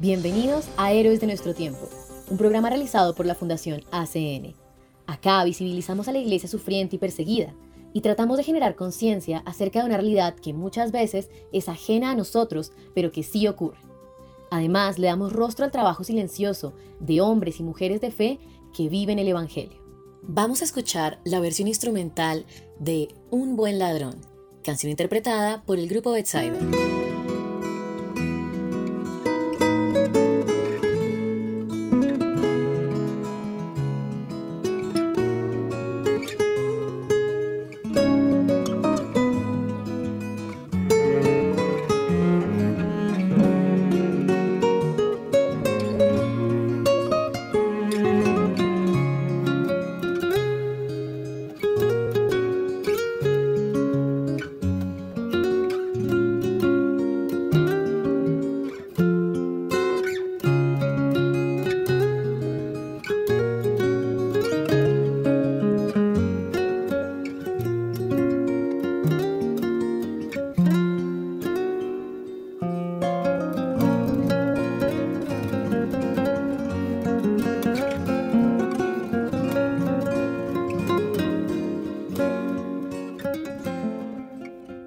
[0.00, 1.88] Bienvenidos a Héroes de nuestro tiempo,
[2.28, 4.52] un programa realizado por la Fundación ACN.
[5.06, 7.54] Acá visibilizamos a la iglesia sufriente y perseguida
[7.92, 12.16] y tratamos de generar conciencia acerca de una realidad que muchas veces es ajena a
[12.16, 13.78] nosotros, pero que sí ocurre.
[14.50, 18.40] Además, le damos rostro al trabajo silencioso de hombres y mujeres de fe
[18.76, 19.80] que viven el Evangelio.
[20.22, 22.46] Vamos a escuchar la versión instrumental
[22.80, 24.16] de Un buen ladrón,
[24.64, 26.58] canción interpretada por el grupo Bethsaida.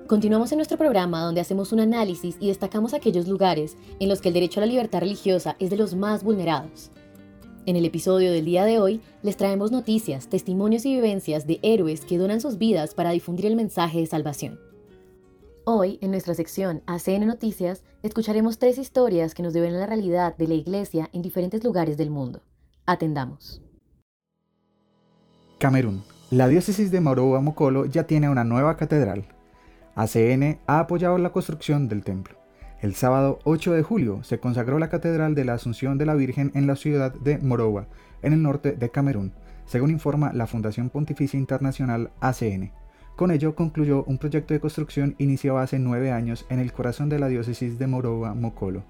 [0.07, 4.29] Continuamos en nuestro programa donde hacemos un análisis y destacamos aquellos lugares en los que
[4.29, 6.91] el derecho a la libertad religiosa es de los más vulnerados.
[7.65, 12.05] En el episodio del día de hoy les traemos noticias, testimonios y vivencias de héroes
[12.05, 14.57] que donan sus vidas para difundir el mensaje de salvación.
[15.65, 20.47] Hoy, en nuestra sección ACN Noticias, escucharemos tres historias que nos a la realidad de
[20.47, 22.39] la Iglesia en diferentes lugares del mundo.
[22.85, 23.61] Atendamos.
[25.57, 26.01] Camerún.
[26.31, 29.27] La diócesis de Moroba Mokolo ya tiene una nueva catedral,
[29.97, 32.37] ACN ha apoyado la construcción del templo.
[32.81, 36.51] El sábado 8 de julio se consagró la Catedral de la Asunción de la Virgen
[36.53, 37.87] en la ciudad de Morowa,
[38.21, 39.33] en el norte de Camerún,
[39.65, 42.71] según informa la Fundación Pontificia Internacional ACN.
[43.15, 47.17] Con ello concluyó un proyecto de construcción iniciado hace nueve años en el corazón de
[47.17, 48.83] la diócesis de Morowa, Mokolo.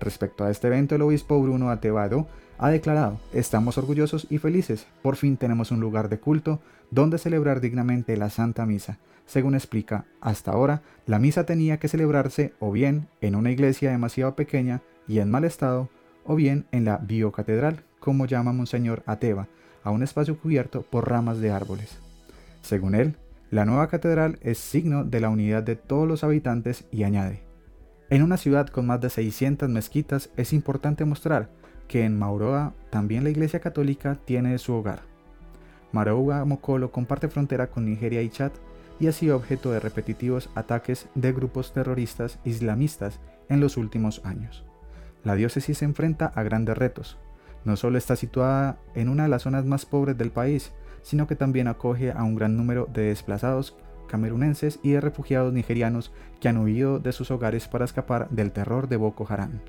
[0.00, 2.26] Respecto a este evento, el obispo Bruno Atevado
[2.56, 6.60] ha declarado, estamos orgullosos y felices, por fin tenemos un lugar de culto
[6.90, 8.98] donde celebrar dignamente la Santa Misa,
[9.28, 14.34] según explica, hasta ahora la misa tenía que celebrarse o bien en una iglesia demasiado
[14.34, 15.88] pequeña y en mal estado,
[16.24, 19.46] o bien en la biocatedral, como llama Monseñor Ateva,
[19.84, 22.00] a un espacio cubierto por ramas de árboles.
[22.62, 23.14] Según él,
[23.50, 27.48] la nueva catedral es signo de la unidad de todos los habitantes y añade,
[28.10, 31.50] en una ciudad con más de 600 mezquitas es importante mostrar
[31.88, 35.00] que en Mauroa también la Iglesia Católica tiene su hogar.
[35.92, 38.52] Mauroa Mokolo comparte frontera con Nigeria y Chad
[39.00, 44.64] y ha sido objeto de repetitivos ataques de grupos terroristas islamistas en los últimos años.
[45.24, 47.18] La diócesis se enfrenta a grandes retos.
[47.64, 50.72] No solo está situada en una de las zonas más pobres del país,
[51.02, 53.76] sino que también acoge a un gran número de desplazados
[54.08, 58.88] camerunenses y de refugiados nigerianos que han huido de sus hogares para escapar del terror
[58.88, 59.60] de Boko Haram.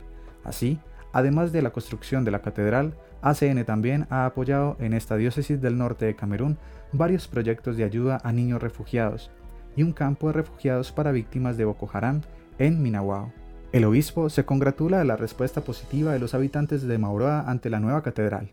[0.43, 0.79] Así,
[1.13, 5.77] además de la construcción de la catedral, ACN también ha apoyado en esta diócesis del
[5.77, 6.57] norte de Camerún
[6.93, 9.31] varios proyectos de ayuda a niños refugiados
[9.75, 12.21] y un campo de refugiados para víctimas de Boko Haram
[12.57, 13.31] en Minawao.
[13.71, 17.79] El obispo se congratula de la respuesta positiva de los habitantes de Mauroa ante la
[17.79, 18.51] nueva catedral.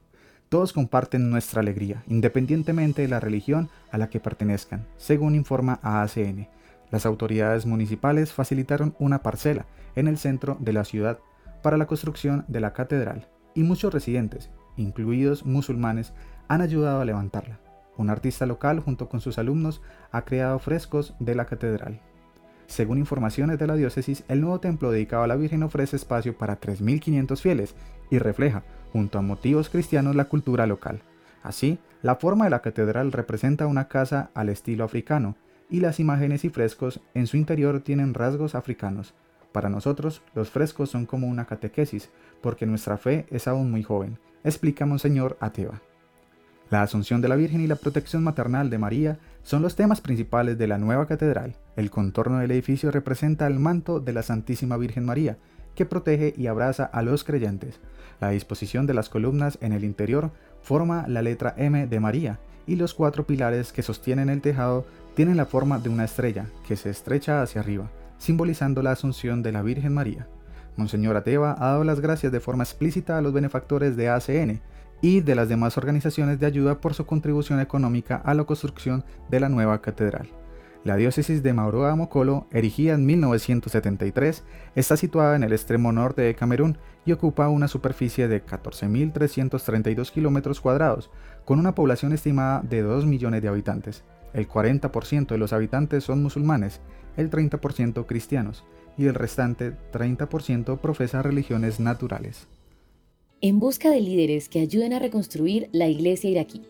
[0.49, 6.49] Todos comparten nuestra alegría, independientemente de la religión a la que pertenezcan, según informa AACN.
[6.91, 9.67] Las autoridades municipales facilitaron una parcela
[9.97, 11.19] en el centro de la ciudad
[11.63, 16.13] para la construcción de la catedral y muchos residentes, incluidos musulmanes,
[16.49, 17.59] han ayudado a levantarla.
[17.97, 19.83] Un artista local junto con sus alumnos
[20.13, 22.01] ha creado frescos de la catedral.
[22.67, 26.61] Según informaciones de la diócesis, el nuevo templo dedicado a la Virgen ofrece espacio para
[26.61, 27.75] 3.500 fieles
[28.11, 31.01] y refleja, junto a motivos cristianos, la cultura local.
[31.43, 35.37] Así, la forma de la catedral representa una casa al estilo africano,
[35.71, 39.15] y las imágenes y frescos en su interior tienen rasgos africanos.
[39.57, 42.11] Para nosotros, los frescos son como una catequesis,
[42.43, 45.81] porque nuestra fe es aún muy joven, explica Monseñor Ateva.
[46.69, 50.59] La Asunción de la Virgen y la protección maternal de María son los temas principales
[50.59, 51.57] de la nueva catedral.
[51.75, 55.39] El contorno del edificio representa el manto de la Santísima Virgen María,
[55.75, 57.81] que protege y abraza a los creyentes.
[58.21, 62.77] La disposición de las columnas en el interior forma la letra M de María y
[62.77, 66.91] los cuatro pilares que sostienen el tejado tienen la forma de una estrella que se
[66.91, 70.29] estrecha hacia arriba, simbolizando la asunción de la Virgen María.
[70.77, 74.61] Monseñor Ateva ha dado las gracias de forma explícita a los benefactores de ACN,
[75.01, 79.41] y de las demás organizaciones de ayuda por su contribución económica a la construcción de
[79.41, 80.29] la nueva catedral.
[80.85, 84.45] La diócesis de Mauroa Mokolo, erigida en 1973,
[84.77, 90.61] está situada en el extremo norte de Camerún y ocupa una superficie de 14.332 kilómetros
[90.61, 91.11] cuadrados,
[91.45, 94.05] con una población estimada de 2 millones de habitantes.
[94.33, 96.81] El 40% de los habitantes son musulmanes,
[97.17, 98.65] el 30% cristianos
[98.99, 102.49] y el restante 30% profesa religiones naturales
[103.43, 106.63] en busca de líderes que ayuden a reconstruir la iglesia iraquí.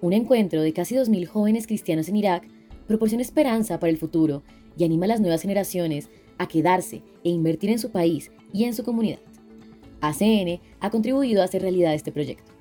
[0.00, 2.46] Un encuentro de casi 2.000 jóvenes cristianos en Irak
[2.86, 4.42] proporciona esperanza para el futuro
[4.78, 6.08] y anima a las nuevas generaciones
[6.38, 9.18] a quedarse e invertir en su país y en su comunidad.
[10.00, 12.52] ACN ha contribuido a hacer realidad este proyecto.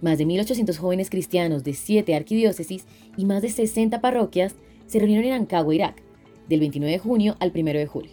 [0.00, 2.86] Más de 1.800 jóvenes cristianos de 7 arquidiócesis
[3.16, 4.54] y más de 60 parroquias
[4.88, 6.02] se reunieron en Ancagua, Irak,
[6.48, 8.10] del 29 de junio al 1 de julio.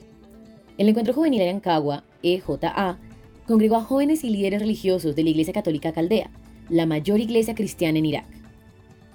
[0.77, 2.99] El encuentro juvenil en Ancagua, EJA,
[3.47, 6.29] congregó a jóvenes y líderes religiosos de la Iglesia Católica Caldea,
[6.69, 8.25] la mayor iglesia cristiana en Irak.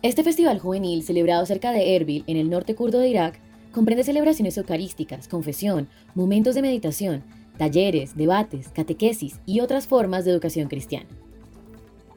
[0.02, 3.38] Este festival juvenil, celebrado cerca de Erbil, en el norte kurdo de Irak,
[3.72, 7.22] comprende celebraciones eucarísticas, confesión, momentos de meditación,
[7.58, 11.06] talleres, debates, catequesis y otras formas de educación cristiana.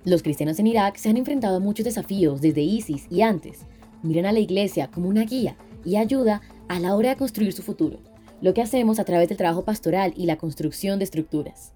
[0.05, 3.65] Los cristianos en Irak se han enfrentado a muchos desafíos desde ISIS y antes.
[4.03, 7.63] Miran a la iglesia como una guía y ayuda a la hora de construir su
[7.63, 7.99] futuro,
[8.41, 11.71] lo que hacemos a través del trabajo pastoral y la construcción de estructuras.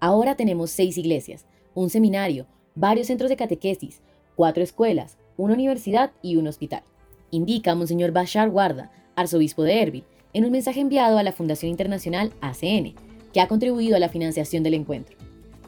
[0.00, 1.44] Ahora tenemos seis iglesias,
[1.74, 4.00] un seminario, varios centros de catequesis,
[4.36, 6.82] cuatro escuelas, una universidad y un hospital.
[7.30, 12.32] Indica Monseñor Bashar Guarda, arzobispo de Erbil, en un mensaje enviado a la Fundación Internacional
[12.40, 12.94] ACN,
[13.32, 15.16] que ha contribuido a la financiación del encuentro.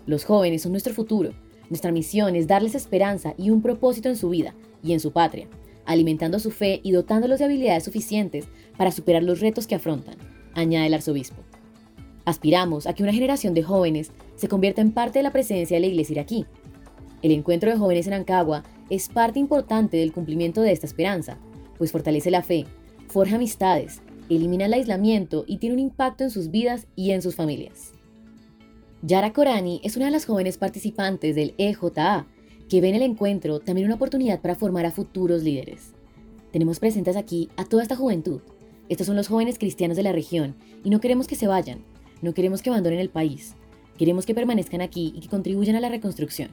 [0.06, 1.32] Los jóvenes son nuestro futuro.
[1.70, 5.48] Nuestra misión es darles esperanza y un propósito en su vida y en su patria,
[5.86, 8.46] alimentando su fe y dotándolos de habilidades suficientes
[8.76, 10.16] para superar los retos que afrontan,
[10.54, 11.42] añade el arzobispo.
[12.24, 15.80] Aspiramos a que una generación de jóvenes se convierta en parte de la presencia de
[15.80, 16.46] la iglesia iraquí.
[17.22, 21.38] El encuentro de jóvenes en Ancagua es parte importante del cumplimiento de esta esperanza,
[21.78, 22.66] pues fortalece la fe,
[23.08, 27.34] forja amistades, elimina el aislamiento y tiene un impacto en sus vidas y en sus
[27.34, 27.92] familias.
[29.02, 32.26] Yara Korani es una de las jóvenes participantes del EJA,
[32.68, 35.92] que ve en el encuentro también una oportunidad para formar a futuros líderes.
[36.52, 38.40] Tenemos presentes aquí a toda esta juventud.
[38.88, 41.80] Estos son los jóvenes cristianos de la región y no queremos que se vayan,
[42.22, 43.54] no queremos que abandonen el país,
[43.98, 46.50] queremos que permanezcan aquí y que contribuyan a la reconstrucción.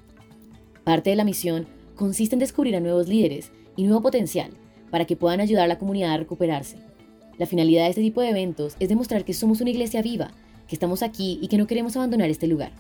[0.84, 4.52] Parte de la misión consiste en descubrir a nuevos líderes y nuevo potencial
[4.90, 6.78] para que puedan ayudar a la comunidad a recuperarse.
[7.38, 10.32] La finalidad de este tipo de eventos es demostrar que somos una iglesia viva,
[10.68, 12.72] que estamos aquí y que no queremos abandonar este lugar.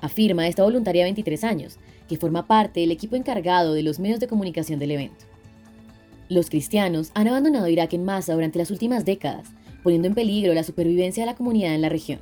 [0.00, 1.78] Afirma esta voluntaria de 23 años,
[2.08, 5.26] que forma parte del equipo encargado de los medios de comunicación del evento.
[6.28, 9.48] Los cristianos han abandonado Irak en masa durante las últimas décadas
[9.82, 12.20] poniendo en peligro la supervivencia de la comunidad en la región.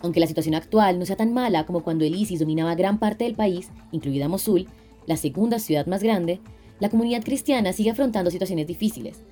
[0.00, 3.24] Aunque la situación actual no sea tan mala como cuando el ISIS dominaba gran parte
[3.24, 4.68] del país, incluida Mosul,
[5.06, 6.40] la segunda ciudad más grande,
[6.78, 9.22] la comunidad cristiana sigue afrontando situaciones difíciles,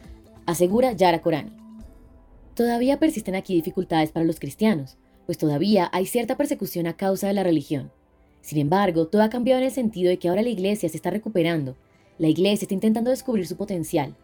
[0.44, 1.53] asegura Yara Korani.
[2.55, 7.34] Todavía persisten aquí dificultades para los cristianos, pues todavía hay cierta persecución a causa de
[7.34, 7.93] la religión.
[8.48, 11.10] Sin embargo, todo ha cambiado en el sentido de que ahora la iglesia se está
[11.10, 11.76] recuperando.
[12.17, 14.14] La iglesia está intentando descubrir su potencial.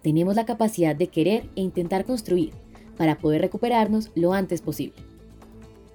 [0.00, 2.52] Tenemos la capacidad de querer e intentar construir,
[2.96, 4.96] para poder recuperarnos lo antes posible.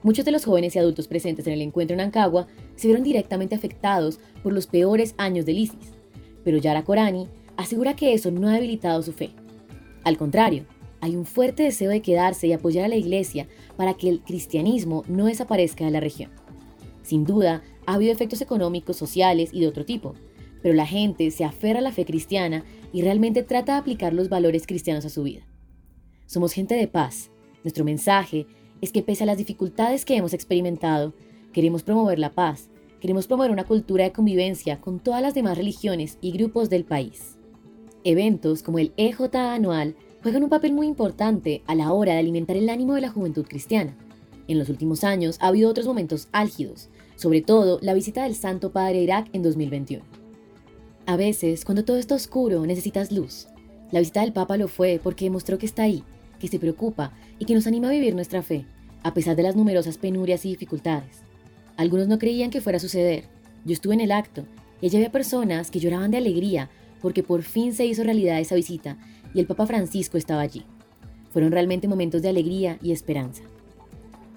[0.03, 3.55] Muchos de los jóvenes y adultos presentes en el encuentro en Ancagua se vieron directamente
[3.55, 5.89] afectados por los peores años del ISIS,
[6.43, 7.27] pero Yara Korani
[7.57, 9.31] asegura que eso no ha debilitado su fe.
[10.03, 10.67] Al contrario,
[11.01, 15.05] hay un fuerte deseo de quedarse y apoyar a la iglesia para que el cristianismo
[15.07, 16.29] no desaparezca de la región.
[17.09, 20.13] Sin duda, ha habido efectos económicos, sociales y de otro tipo,
[20.61, 24.29] pero la gente se aferra a la fe cristiana y realmente trata de aplicar los
[24.29, 25.41] valores cristianos a su vida.
[26.27, 27.31] Somos gente de paz.
[27.63, 28.45] Nuestro mensaje
[28.81, 31.15] es que pese a las dificultades que hemos experimentado,
[31.51, 32.69] queremos promover la paz,
[33.01, 37.37] queremos promover una cultura de convivencia con todas las demás religiones y grupos del país.
[38.03, 42.55] Eventos como el EJ anual juegan un papel muy importante a la hora de alimentar
[42.55, 43.97] el ánimo de la juventud cristiana.
[44.47, 46.89] En los últimos años ha habido otros momentos álgidos,
[47.19, 50.05] sobre todo la visita del Santo Padre a Irak en 2021.
[51.05, 53.47] A veces, cuando todo está oscuro, necesitas luz.
[53.91, 56.01] La visita del Papa lo fue porque demostró que está ahí,
[56.39, 58.65] que se preocupa y que nos anima a vivir nuestra fe,
[59.03, 61.23] a pesar de las numerosas penurias y dificultades.
[61.75, 63.25] Algunos no creían que fuera a suceder.
[63.65, 64.45] Yo estuve en el acto
[64.79, 66.69] y allí había personas que lloraban de alegría
[67.01, 68.97] porque por fin se hizo realidad esa visita
[69.33, 70.63] y el Papa Francisco estaba allí.
[71.33, 73.43] Fueron realmente momentos de alegría y esperanza.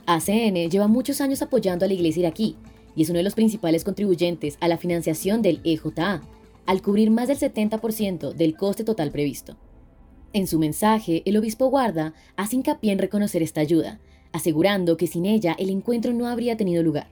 [0.07, 2.57] ACN lleva muchos años apoyando a la iglesia iraquí
[2.95, 6.23] y es uno de los principales contribuyentes a la financiación del EJA,
[6.67, 9.57] al cubrir más del 70% del coste total previsto.
[10.33, 14.01] En su mensaje, el obispo Guarda hace hincapié en reconocer esta ayuda,
[14.33, 17.09] asegurando que sin ella el encuentro no habría tenido lugar.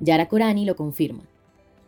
[0.00, 1.28] Yara Korani lo confirma.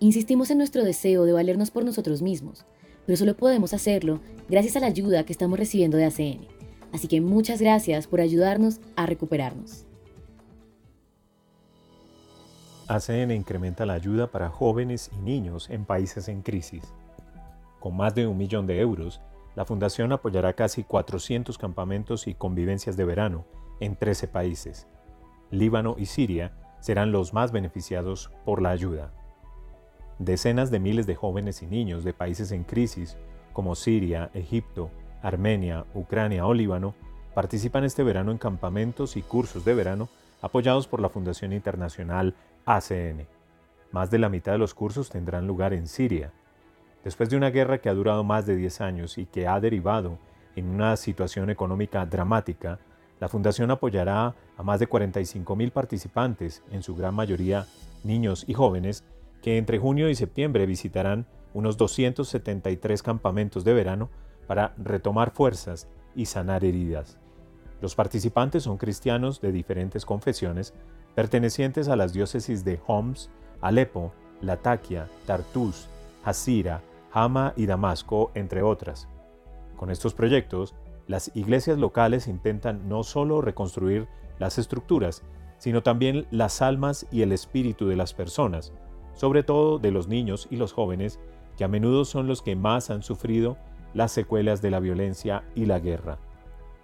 [0.01, 2.65] Insistimos en nuestro deseo de valernos por nosotros mismos,
[3.07, 6.47] pero solo podemos hacerlo gracias a la ayuda que estamos recibiendo de ACN.
[6.93, 9.88] Así que muchas gracias por ayudarnos a recuperarnos.
[12.89, 16.95] ACN incrementa la ayuda para jóvenes y niños en países en crisis.
[17.81, 19.21] Con más de un millón de euros,
[19.55, 23.45] la Fundación apoyará casi 400 campamentos y convivencias de verano
[23.81, 24.87] en 13 países.
[25.51, 29.13] Líbano y Siria serán los más beneficiados por la ayuda.
[30.19, 33.19] Decenas de miles de jóvenes y niños de países en crisis
[33.53, 34.91] como Siria, Egipto,
[35.23, 36.95] Armenia, Ucrania o Líbano
[37.35, 40.09] participan este verano en campamentos y cursos de verano
[40.41, 42.35] apoyados por la Fundación Internacional
[42.69, 43.27] ACN.
[43.93, 46.33] Más de la mitad de los cursos tendrán lugar en Siria.
[47.03, 50.19] Después de una guerra que ha durado más de 10 años y que ha derivado
[50.55, 52.79] en una situación económica dramática,
[53.21, 57.67] la Fundación apoyará a más de 45.000 participantes, en su gran mayoría
[58.05, 59.03] niños y jóvenes,
[59.41, 64.11] que entre junio y septiembre visitarán unos 273 campamentos de verano
[64.47, 67.17] para retomar fuerzas y sanar heridas.
[67.81, 70.75] Los participantes son cristianos de diferentes confesiones,
[71.19, 73.29] pertenecientes a las diócesis de Homs,
[73.61, 75.89] Alepo, Latakia, Tartus,
[76.23, 79.09] Hasira, Hama y Damasco, entre otras.
[79.77, 80.77] Con estos proyectos,
[81.09, 84.07] las iglesias locales intentan no solo reconstruir
[84.39, 85.25] las estructuras,
[85.59, 88.73] sino también las almas y el espíritu de las personas,
[89.15, 91.19] sobre todo de los niños y los jóvenes,
[91.57, 93.59] que a menudo son los que más han sufrido
[93.93, 96.21] las secuelas de la violencia y la guerra.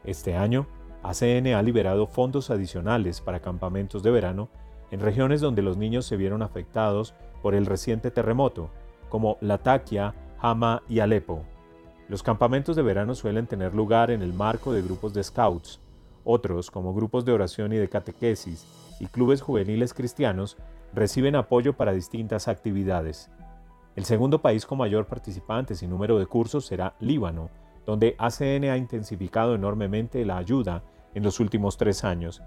[0.02, 0.66] Este año,
[1.04, 4.48] ACN ha liberado fondos adicionales para campamentos de verano
[4.90, 8.70] en regiones donde los niños se vieron afectados por el reciente terremoto,
[9.10, 11.42] como Latakia, Hama y Alepo.
[12.08, 15.78] Los campamentos de verano suelen tener lugar en el marco de grupos de scouts.
[16.24, 18.66] Otros, como grupos de oración y de catequesis
[18.98, 20.56] y clubes juveniles cristianos,
[20.94, 23.30] reciben apoyo para distintas actividades.
[23.94, 27.50] El segundo país con mayor participantes y número de cursos será Líbano,
[27.84, 30.82] donde ACN ha intensificado enormemente la ayuda
[31.14, 32.42] en los últimos tres años,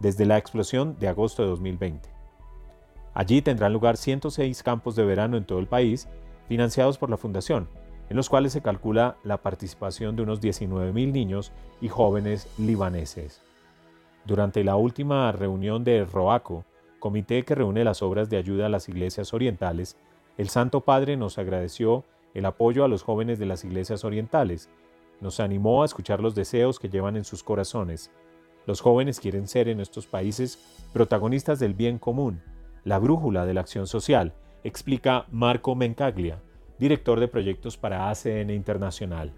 [0.00, 2.08] desde la explosión de agosto de 2020.
[3.14, 6.08] Allí tendrán lugar 106 campos de verano en todo el país,
[6.48, 7.68] financiados por la Fundación,
[8.08, 13.40] en los cuales se calcula la participación de unos 19.000 niños y jóvenes libaneses.
[14.24, 16.64] Durante la última reunión de ROACO,
[16.98, 19.96] comité que reúne las obras de ayuda a las iglesias orientales,
[20.36, 24.68] el Santo Padre nos agradeció el apoyo a los jóvenes de las iglesias orientales,
[25.20, 28.10] nos animó a escuchar los deseos que llevan en sus corazones.
[28.66, 30.58] Los jóvenes quieren ser en estos países
[30.92, 32.42] protagonistas del bien común,
[32.84, 34.32] la brújula de la acción social,
[34.64, 36.40] explica Marco Mencaglia,
[36.78, 39.32] director de proyectos para ACN Internacional.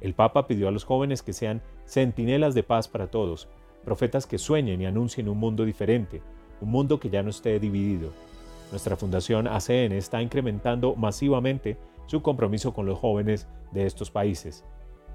[0.00, 3.48] El Papa pidió a los jóvenes que sean centinelas de paz para todos,
[3.84, 6.22] profetas que sueñen y anuncien un mundo diferente,
[6.60, 8.12] un mundo que ya no esté dividido.
[8.70, 14.64] Nuestra fundación ACN está incrementando masivamente su compromiso con los jóvenes de estos países.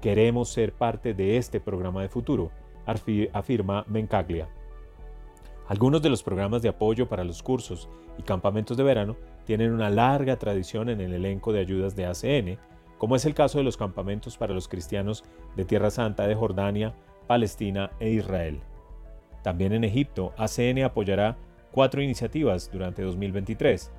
[0.04, 2.50] Queremos ser parte de este programa de futuro,
[3.32, 4.50] afirma Mencaglia.
[5.66, 9.88] Algunos de los programas de apoyo para los cursos y campamentos de verano tienen una
[9.88, 12.58] larga tradición en el elenco de ayudas de ACN,
[12.98, 15.24] como es el caso de los campamentos para los cristianos
[15.56, 16.94] de Tierra Santa de Jordania,
[17.26, 18.60] Palestina e Israel.
[19.42, 21.38] También en Egipto, ACN apoyará
[21.72, 23.90] cuatro iniciativas durante 2023,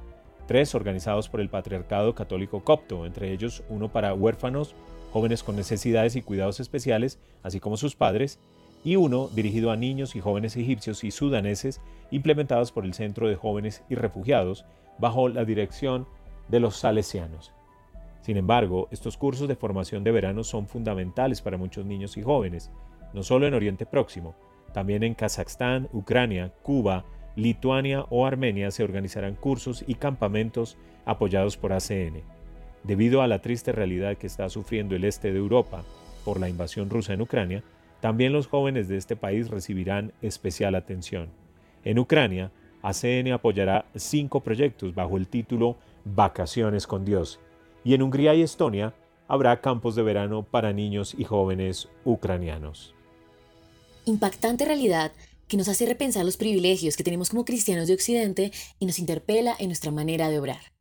[0.45, 4.75] tres organizados por el Patriarcado Católico Copto, entre ellos uno para huérfanos,
[5.15, 8.37] jóvenes con necesidades y cuidados especiales, así como sus padres,
[8.83, 11.79] y uno dirigido a niños y jóvenes egipcios y sudaneses,
[12.11, 14.65] implementados por el Centro de Jóvenes y Refugiados,
[14.97, 16.05] bajo la dirección
[16.49, 17.53] de los salesianos.
[18.23, 22.69] Sin embargo, estos cursos de formación de verano son fundamentales para muchos niños y jóvenes,
[23.13, 24.35] no solo en Oriente Próximo,
[24.73, 27.05] también en Kazajstán, Ucrania, Cuba,
[27.37, 32.34] Lituania o Armenia se organizarán cursos y campamentos apoyados por ACN.
[32.85, 35.83] Debido a la triste realidad que está sufriendo el este de Europa
[36.23, 37.63] por la invasión rusa en Ucrania,
[38.01, 41.29] también los jóvenes de este país recibirán especial atención.
[41.83, 42.51] En Ucrania,
[42.81, 47.39] ACN apoyará cinco proyectos bajo el título Vacaciones con Dios,
[47.83, 48.93] y en Hungría y Estonia
[49.27, 52.95] habrá campos de verano para niños y jóvenes ucranianos
[54.05, 55.11] impactante realidad
[55.47, 59.55] que nos hace repensar los privilegios que tenemos como cristianos de Occidente y nos interpela
[59.59, 60.74] en nuestra manera de obrar.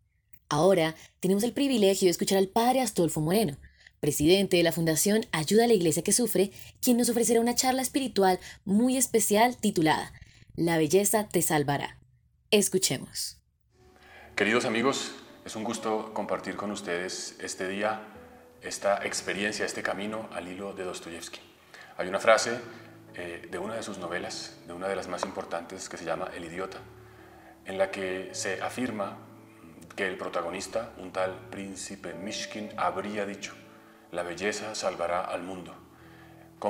[0.49, 3.57] Ahora tenemos el privilegio de escuchar al padre Astolfo Moreno,
[4.01, 6.51] presidente de la Fundación Ayuda a la Iglesia que Sufre,
[6.83, 10.13] quien nos ofrecerá una charla espiritual muy especial titulada
[10.55, 11.99] La belleza te salvará.
[12.51, 13.39] Escuchemos.
[14.37, 15.13] Queridos amigos,
[15.45, 18.03] es un gusto compartir con ustedes este día,
[18.63, 21.41] esta experiencia, este camino al hilo de Dostoyevsky.
[21.97, 22.59] Hay una frase
[23.15, 26.31] eh, de una de sus novelas, de una de las más importantes, que se llama
[26.37, 26.79] El idiota,
[27.65, 29.17] en la que se afirma
[29.97, 33.53] que el protagonista, un tal príncipe Mishkin, habría dicho,
[34.11, 35.75] la belleza salvará al mundo.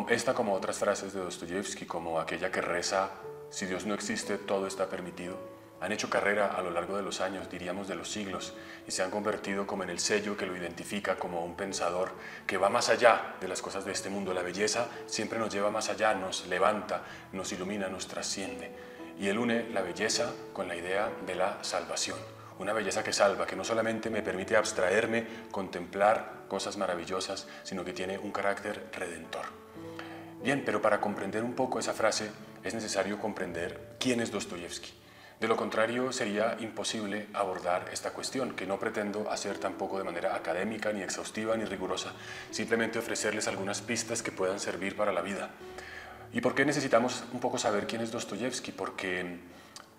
[0.08, 3.10] Esta como otras frases de Dostoyevsky, como aquella que reza,
[3.50, 5.38] si Dios no existe, todo está permitido,
[5.80, 8.54] han hecho carrera a lo largo de los años, diríamos de los siglos,
[8.88, 12.10] y se han convertido como en el sello que lo identifica como un pensador
[12.46, 14.34] que va más allá de las cosas de este mundo.
[14.34, 17.02] La belleza siempre nos lleva más allá, nos levanta,
[17.32, 18.72] nos ilumina, nos trasciende.
[19.18, 22.18] Y él une la belleza con la idea de la salvación
[22.58, 27.92] una belleza que salva, que no solamente me permite abstraerme, contemplar cosas maravillosas, sino que
[27.92, 29.46] tiene un carácter redentor.
[30.42, 32.30] Bien, pero para comprender un poco esa frase
[32.62, 34.92] es necesario comprender quién es Dostoyevsky.
[35.40, 40.36] De lo contrario, sería imposible abordar esta cuestión, que no pretendo hacer tampoco de manera
[40.36, 42.12] académica, ni exhaustiva, ni rigurosa,
[42.50, 45.50] simplemente ofrecerles algunas pistas que puedan servir para la vida.
[46.32, 48.72] ¿Y por qué necesitamos un poco saber quién es Dostoyevsky?
[48.72, 49.38] Porque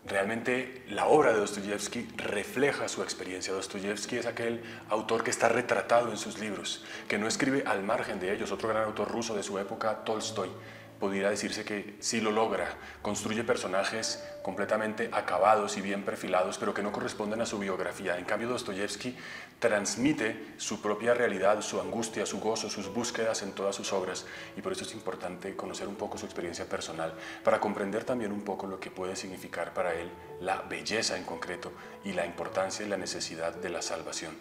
[0.08, 3.54] Realmente la obra de Dostoyevsky refleja su experiencia.
[3.54, 8.20] Dostoyevsky es aquel autor que está retratado en sus libros, que no escribe al margen
[8.20, 8.52] de ellos.
[8.52, 10.52] Otro gran autor ruso de su época, Tolstoy,
[11.00, 16.84] podría decirse que sí lo logra, construye personajes completamente acabados y bien perfilados, pero que
[16.84, 18.18] no corresponden a su biografía.
[18.20, 19.18] En cambio, Dostoyevsky
[19.60, 24.62] transmite su propia realidad, su angustia, su gozo, sus búsquedas en todas sus obras, y
[24.62, 28.68] por eso es importante conocer un poco su experiencia personal, para comprender también un poco
[28.68, 30.10] lo que puede significar para él
[30.42, 31.72] la belleza en concreto
[32.04, 34.34] y la importancia y la necesidad de la salvación.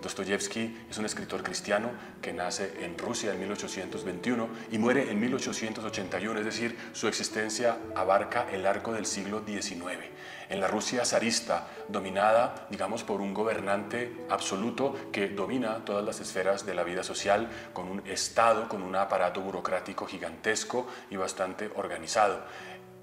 [0.00, 6.38] Dostoyevsky es un escritor cristiano que nace en Rusia en 1821 y muere en 1881,
[6.38, 10.06] es decir, su existencia abarca el arco del siglo XIX.
[10.52, 16.66] En la Rusia zarista, dominada, digamos, por un gobernante absoluto que domina todas las esferas
[16.66, 22.42] de la vida social, con un Estado, con un aparato burocrático gigantesco y bastante organizado.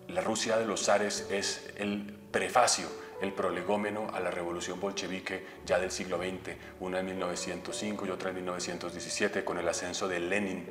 [0.09, 2.87] La Rusia de los zares es el prefacio
[3.19, 8.29] el prolegómeno a la revolución bolchevique ya del siglo XX, una en 1905 y otra
[8.29, 10.65] en 1917, con el ascenso de Lenin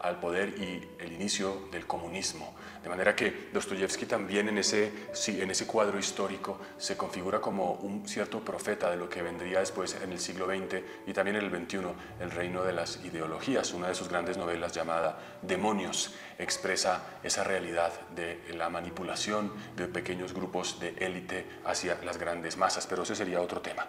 [0.00, 2.54] al poder y el inicio del comunismo.
[2.82, 4.92] De manera que Dostoyevsky también en ese,
[5.28, 9.96] en ese cuadro histórico se configura como un cierto profeta de lo que vendría después
[10.02, 11.78] en el siglo XX y también en el XXI,
[12.20, 13.72] el reino de las ideologías.
[13.72, 20.34] Una de sus grandes novelas llamada Demonios expresa esa realidad de la manipulación de pequeños
[20.34, 23.86] grupos de élite hacia las grandes masas, pero ese sería otro tema.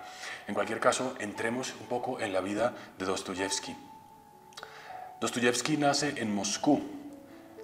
[0.47, 3.75] En cualquier caso, entremos un poco en la vida de Dostoyevsky.
[5.19, 6.92] Dostoyevsky nace en Moscú,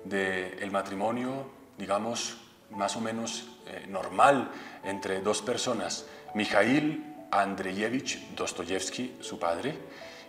[0.09, 2.37] del matrimonio, digamos,
[2.71, 4.49] más o menos eh, normal
[4.83, 9.77] entre dos personas, Mikhail Andreyevich Dostoyevsky, su padre,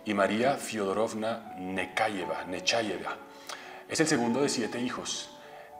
[0.05, 3.17] y María Fyodorovna Nekayeva, Nechayeva.
[3.87, 5.29] Es el segundo de siete hijos.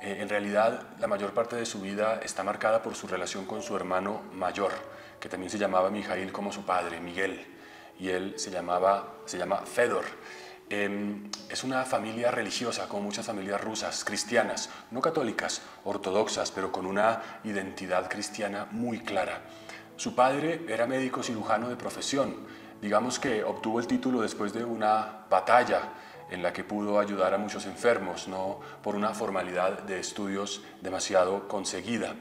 [0.02, 3.62] Eh, en realidad, la mayor parte de su vida está marcada por su relación con
[3.62, 4.72] su hermano mayor,
[5.20, 7.46] que también se llamaba Mikhail como su padre, Miguel,
[8.00, 10.06] y él se, llamaba, se llama Fedor.
[10.74, 16.86] Em, es una familia religiosa, como muchas familias rusas, cristianas, no católicas, ortodoxas, pero con
[16.86, 19.42] una identidad cristiana muy clara.
[19.98, 22.38] Su padre era médico cirujano de profesión,
[22.82, 25.90] digamos que obtuvo el título después de una batalla
[26.30, 31.50] en la que pudo ayudar a muchos enfermos, no por una formalidad de estudios demasiado
[31.50, 32.16] conseguida.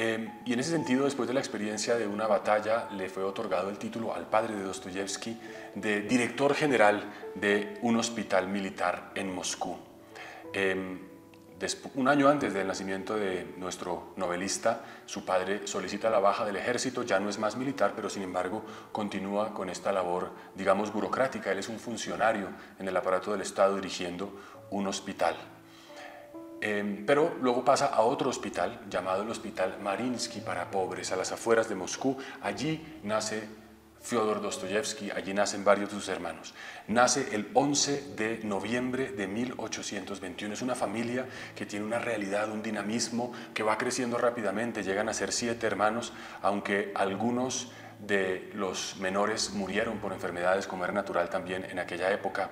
[0.00, 3.68] Em, y en ese sentido, después de la experiencia de una batalla, le fue otorgado
[3.68, 5.36] el título al padre de Dostoyevsky
[5.74, 7.02] de director general
[7.34, 9.76] de un hospital militar en Moscú.
[10.52, 11.00] Em,
[11.96, 17.02] un año antes del nacimiento de nuestro novelista, su padre solicita la baja del ejército,
[17.02, 21.50] ya no es más militar, pero sin embargo continúa con esta labor, digamos, burocrática.
[21.50, 22.46] Él es un funcionario
[22.78, 24.30] en el aparato del Estado dirigiendo
[24.70, 25.34] un hospital.
[26.60, 31.30] Em, pero luego pasa a otro hospital llamado el Hospital Marinsky para pobres, a las
[31.30, 32.16] afueras de Moscú.
[32.42, 33.48] Allí nace
[34.00, 36.54] Fyodor Dostoyevsky, allí nacen varios de sus hermanos.
[36.88, 40.54] Nace el 11 de noviembre de 1821.
[40.54, 44.82] Es una familia que tiene una realidad, un dinamismo que va creciendo rápidamente.
[44.82, 50.92] Llegan a ser siete hermanos, aunque algunos de los menores murieron por enfermedades, como era
[50.92, 52.50] natural también en aquella época.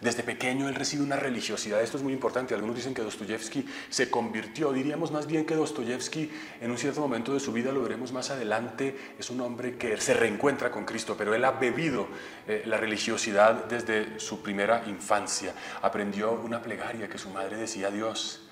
[0.00, 4.10] Desde pequeño él recibe una religiosidad, esto es muy importante, algunos dicen que Dostoyevsky se
[4.10, 6.30] convirtió, diríamos más bien que Dostoyevsky
[6.60, 9.96] en un cierto momento de su vida, lo veremos más adelante, es un hombre que
[9.98, 12.08] se reencuentra con Cristo, pero él ha bebido
[12.46, 17.90] eh, la religiosidad desde su primera infancia, aprendió una plegaria que su madre decía a
[17.90, 18.42] Dios,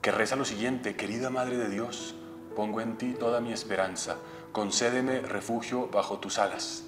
[0.00, 2.14] que reza lo siguiente, querida Madre de Dios,
[2.54, 4.18] pongo en ti toda mi esperanza,
[4.52, 6.84] concédeme refugio bajo tus alas.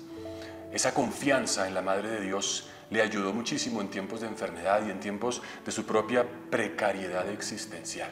[0.73, 4.91] Esa confianza en la Madre de Dios le ayudó muchísimo en tiempos de enfermedad y
[4.91, 8.11] en tiempos de su propia precariedad existencial.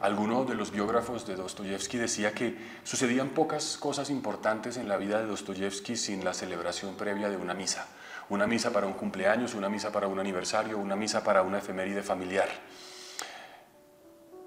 [0.00, 5.20] Alguno de los biógrafos de Dostoyevsky decía que sucedían pocas cosas importantes en la vida
[5.20, 7.86] de Dostoyevsky sin la celebración previa de una misa.
[8.28, 12.02] Una misa para un cumpleaños, una misa para un aniversario, una misa para una efeméride
[12.02, 12.48] familiar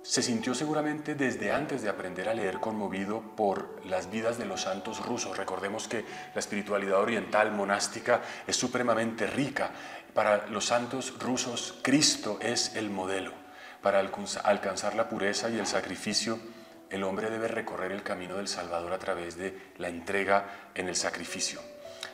[0.10, 4.62] se sintió seguramente desde antes de aprender a leer conmovido por las vidas de los
[4.62, 5.38] santos rusos.
[5.38, 9.70] Recordemos que la espiritualidad oriental monástica es supremamente rica.
[10.16, 13.34] Para los santos rusos, Cristo es el modelo.
[13.84, 16.40] Para alcanzar la pureza y el sacrificio,
[16.90, 20.96] el hombre debe recorrer el camino del Salvador a través de la entrega en el
[20.96, 21.62] sacrificio.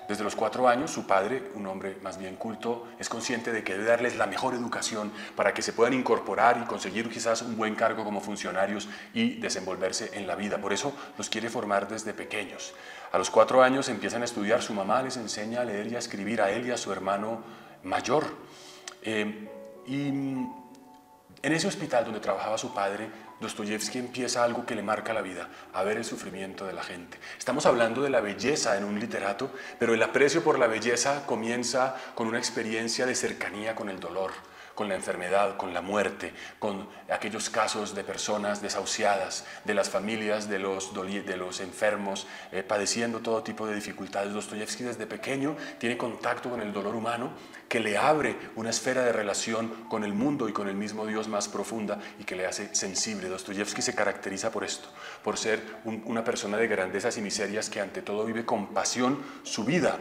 [0.08, 3.74] Desde los cuatro años, su padre, un hombre más bien culto, es consciente de que
[3.74, 7.76] debe darles la mejor educación para que se puedan incorporar y conseguir quizás un buen
[7.76, 10.60] cargo como funcionarios y desenvolverse en la vida.
[10.60, 12.74] Por eso los quiere formar desde pequeños.
[13.12, 16.00] A los cuatro años empiezan a estudiar, su mamá les enseña a leer y a
[16.00, 17.42] escribir a él y a su hermano
[17.84, 18.26] mayor.
[19.02, 19.50] Eh,
[19.88, 20.08] y
[21.46, 23.10] en ese hospital donde trabajaba su padre,
[23.42, 27.18] Dostoyevsky empieza algo que le marca la vida, a ver el sufrimiento de la gente.
[27.38, 31.96] Estamos hablando de la belleza en un literato, pero el aprecio por la belleza comienza
[32.16, 34.32] con una experiencia de cercanía con el dolor
[34.76, 40.50] con la enfermedad, con la muerte, con aquellos casos de personas desahuciadas, de las familias
[40.50, 44.34] de los, de los enfermos, eh, padeciendo todo tipo de dificultades.
[44.34, 47.32] Dostoyevsky desde pequeño tiene contacto con el dolor humano
[47.70, 51.28] que le abre una esfera de relación con el mundo y con el mismo Dios
[51.28, 53.30] más profunda y que le hace sensible.
[53.30, 54.90] Dostoyevsky se caracteriza por esto,
[55.24, 59.64] por ser una persona de grandezas y miserias que ante todo vive con pasión su
[59.64, 59.98] vida.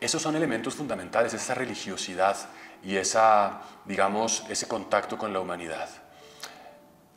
[0.00, 2.36] Esos son elementos fundamentales, esa religiosidad,
[2.84, 5.88] y esa, digamos, ese contacto con la humanidad.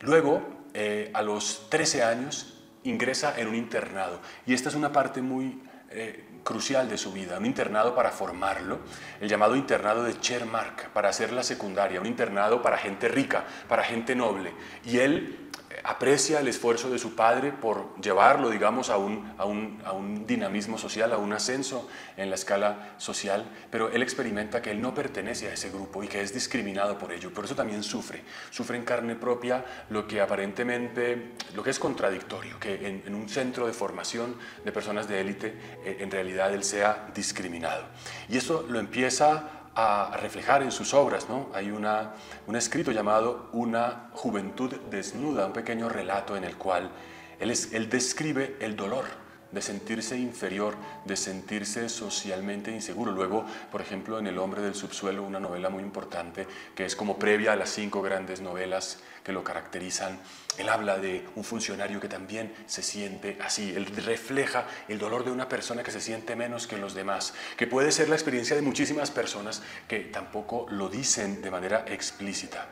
[0.00, 0.42] Luego,
[0.74, 2.54] eh, a los 13 años,
[2.84, 7.38] ingresa en un internado y esta es una parte muy eh, crucial de su vida,
[7.38, 8.80] un internado para formarlo,
[9.20, 13.82] el llamado internado de Chermark, para hacer la secundaria, un internado para gente rica, para
[13.82, 14.52] gente noble.
[14.84, 15.47] Y él
[15.84, 21.12] aprecia el esfuerzo de su padre por llevarlo, digamos, a un, a, un, dinamismo social,
[21.12, 25.54] a un ascenso en la escala social, pero él experimenta que él no pertenece a
[25.54, 27.32] ese grupo y que es discriminado por ello.
[27.32, 32.58] Por eso también sufre, sufre en carne propia lo que aparentemente, lo que es contradictorio,
[32.58, 36.64] que en, en un centro de formación de personas de élite, eh, en realidad él
[36.64, 37.84] sea discriminado.
[38.28, 41.28] Y eso lo empieza a reflejar en sus obras.
[41.28, 41.50] ¿no?
[41.54, 42.14] Hay una,
[42.48, 46.90] un escrito llamado Una juventud desnuda, un pequeño relato en el cual
[47.38, 49.04] él, es, él describe el dolor
[49.52, 53.12] de sentirse inferior, de sentirse socialmente inseguro.
[53.12, 57.16] Luego, por ejemplo, en El hombre del subsuelo, una novela muy importante que es como
[57.16, 60.18] previa a las cinco grandes novelas que lo caracterizan,
[60.58, 65.30] él habla de un funcionario que también se siente así, él refleja el dolor de
[65.30, 68.62] una persona que se siente menos que los demás, que puede ser la experiencia de
[68.62, 72.66] muchísimas personas que tampoco lo dicen de manera explícita.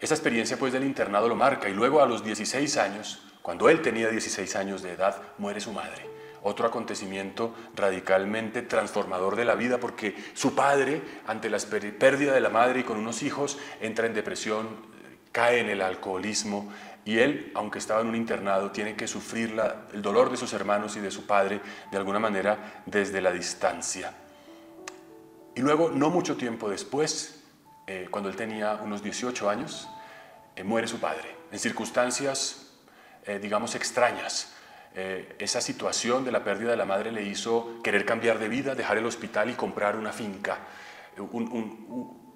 [0.00, 3.82] Esa experiencia pues del internado lo marca y luego a los 16 años cuando él
[3.82, 6.00] tenía 16 años de edad, muere su madre.
[6.42, 12.48] Otro acontecimiento radicalmente transformador de la vida porque su padre, ante la pérdida de la
[12.48, 14.93] madre y con unos hijos, entra en depresión,
[15.34, 16.72] cae en el alcoholismo
[17.04, 19.60] y él, aunque estaba en un internado, tiene que sufrir
[19.92, 24.14] el dolor de sus hermanos y de su padre de alguna manera desde la distancia.
[25.56, 27.42] Y luego, no mucho tiempo después,
[27.88, 29.88] eh, cuando él tenía unos 18 años,
[30.54, 32.70] eh, muere su padre, en circunstancias
[33.26, 34.50] eh, digamos, extrañas.
[34.94, 38.96] Esa situación de la pérdida de la madre le hizo querer cambiar de vida, dejar
[38.96, 40.58] el hospital y comprar una finca.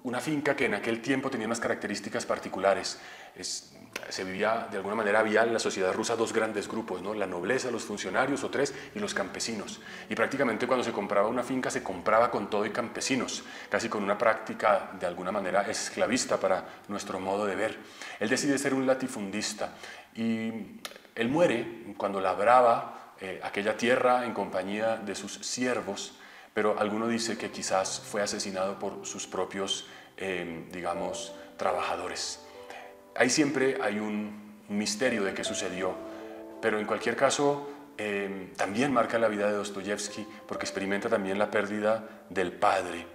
[0.03, 2.99] Una finca que en aquel tiempo tenía unas características particulares.
[4.09, 7.13] se vivía, de alguna manera, había en la sociedad rusa dos grandes grupos, ¿no?
[7.13, 9.81] la nobleza, los funcionarios o tres, y los campesinos.
[10.09, 14.03] Y prácticamente cuando se compraba una finca se compraba con todo y campesinos, casi con
[14.03, 17.77] una práctica, de alguna manera, esclavista para nuestro modo de ver.
[18.19, 19.75] Él decide ser un latifundista
[20.15, 20.51] y
[21.15, 26.13] él muere cuando labraba eh, aquella tierra en compañía de sus siervos,
[26.59, 32.41] pero alguno dice que quizás fue asesinado por sus propios, eh, digamos, trabajadores.
[33.15, 35.93] Ahí siempre hay un, misterio de qué sucedió,
[36.61, 41.49] pero en cualquier caso eh, también marca la vida de Dostoyevsky porque experimenta también la
[41.49, 43.07] pérdida del padre.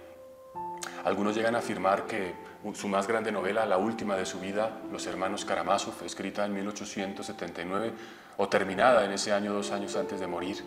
[1.03, 2.33] Algunos llegan a afirmar que
[2.73, 7.93] su más grande novela, la última de su vida, Los hermanos Karamazov, escrita en 1879
[8.37, 10.63] o terminada en ese año, dos años antes de morir,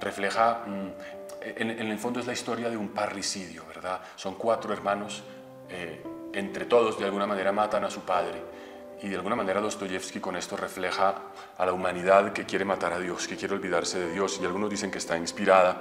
[0.00, 0.64] refleja,
[1.44, 4.00] mm, en, el fondo es la historia de un parricidio, ¿verdad?
[4.16, 5.22] Son cuatro hermanos,
[5.68, 6.02] eh,
[6.32, 8.42] entre todos de alguna manera matan a su padre.
[9.02, 11.14] Y de alguna manera Dostoyevsky con esto refleja
[11.58, 14.38] a la humanidad que quiere matar a Dios, que quiere olvidarse de Dios.
[14.40, 15.80] Y algunos dicen que está inspirada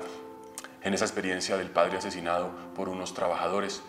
[0.81, 3.83] en esa experiencia del padre asesinado por unos trabajadores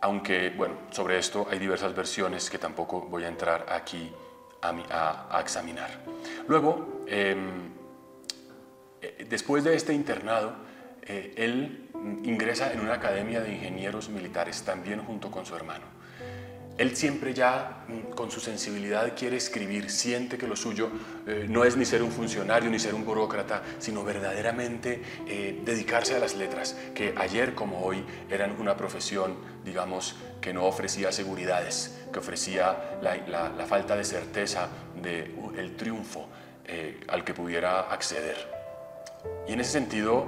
[0.00, 4.12] aunque, bueno, sobre esto hay diversas versiones que tampoco voy a entrar aquí
[4.62, 5.90] a, examinar.
[6.46, 7.70] Luego, em,
[9.00, 10.52] eh, después de este internado,
[11.08, 11.88] eh, él
[12.24, 15.98] ingresa en una academia de ingenieros militares, también junto con su hermano.
[16.78, 20.90] Él siempre ya mm, con su sensibilidad quiere escribir, siente que lo suyo
[21.26, 26.14] eh, no es ni ser un funcionario ni ser un burócrata, sino verdaderamente eh, dedicarse
[26.14, 31.98] a las letras, que ayer como hoy eran una profesión, digamos, que no ofrecía seguridades,
[32.12, 34.68] que ofrecía la, falta de certeza
[35.02, 36.28] del el triunfo
[36.64, 38.36] eh, al que pudiera acceder.
[39.48, 40.26] Y en ese sentido,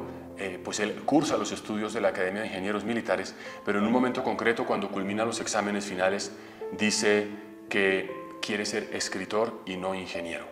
[0.65, 4.25] pues él cursa los estudios de la Academia de Ingenieros Militares, pero en un momento
[4.25, 6.33] concreto, cuando culmina los exámenes finales,
[6.79, 7.29] dice
[7.69, 10.47] que quiere ser escritor y no ingeniero.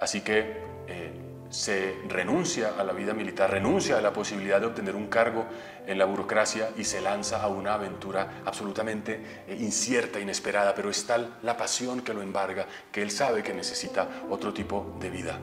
[0.00, 1.12] Así que eh,
[1.50, 5.46] se renuncia a la vida militar, renuncia a la posibilidad de obtener un cargo
[5.86, 11.06] en la burocracia y se lanza a una aventura absolutamente eh, incierta, inesperada, pero es
[11.06, 15.38] tal la pasión que lo embarga que él sabe que necesita otro tipo de vida.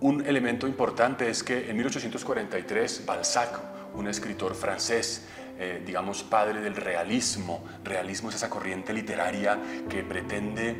[0.00, 3.58] Un elemento importante es que en 1843 Balzac,
[3.94, 5.24] un escritor francés,
[5.58, 7.64] eh, digamos, padre del realismo.
[7.82, 9.58] Realismo es esa corriente literaria
[9.88, 10.76] que pretende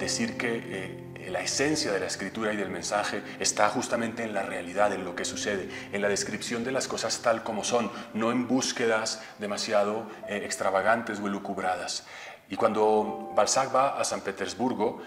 [0.00, 4.42] decir que eh, la esencia de la escritura y del mensaje está justamente en la
[4.42, 8.32] realidad, en lo que sucede, en la descripción de las cosas tal como son, no
[8.32, 12.04] en búsquedas demasiado eh, extravagantes o elucubradas.
[12.50, 15.02] Y cuando Balzac va a San Petersburgo,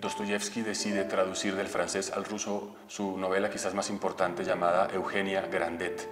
[0.00, 6.08] Dostoyevsky decide traducir del francés al ruso su novela quizás más importante llamada Eugenia Grandet.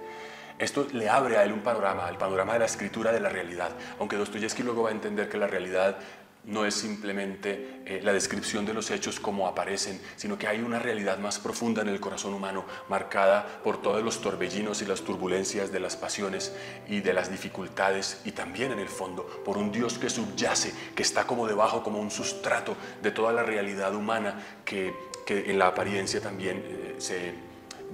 [0.57, 3.71] Esto le abre a él un panorama, el panorama de la escritura de la realidad,
[3.99, 5.97] aunque Dostoyevsky luego va a entender que la realidad
[6.47, 10.79] no es simplemente eh, la descripción de los hechos como aparecen, sino que hay una
[10.79, 15.71] realidad más profunda en el corazón humano, marcada por todos los torbellinos y las turbulencias
[15.71, 16.53] de las pasiones
[16.87, 21.03] y de las dificultades, y también en el fondo por un Dios que subyace, que
[21.03, 24.93] está como debajo, como un sustrato de toda la realidad humana que,
[25.27, 27.33] en la apariencia también eh, se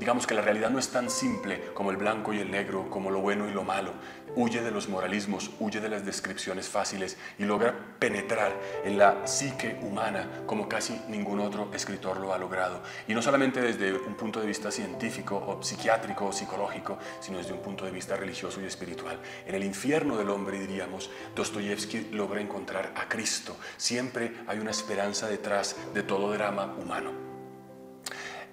[0.02, 3.12] Digamos que la realidad no es tan simple como el blanco y el negro, como
[3.12, 3.94] lo bueno y lo malo.
[4.36, 8.52] Huye de los moralismos, huye de las descripciones fáciles y logra penetrar
[8.84, 12.82] en la psique humana como casi ningún otro escritor lo ha logrado.
[13.08, 17.54] Y no solamente desde un punto de vista científico o psiquiátrico o psicológico, sino desde
[17.54, 19.20] un punto de vista religioso y espiritual.
[19.46, 23.56] En el infierno del hombre, diríamos, Dostoyevsky logra encontrar a Cristo.
[23.78, 27.31] Siempre hay una esperanza detrás de todo drama humano.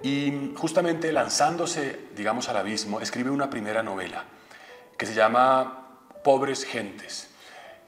[0.03, 4.25] Y justamente lanzándose, digamos, al abismo, escribe una primera novela
[4.97, 7.31] que se llama Pobres Gentes.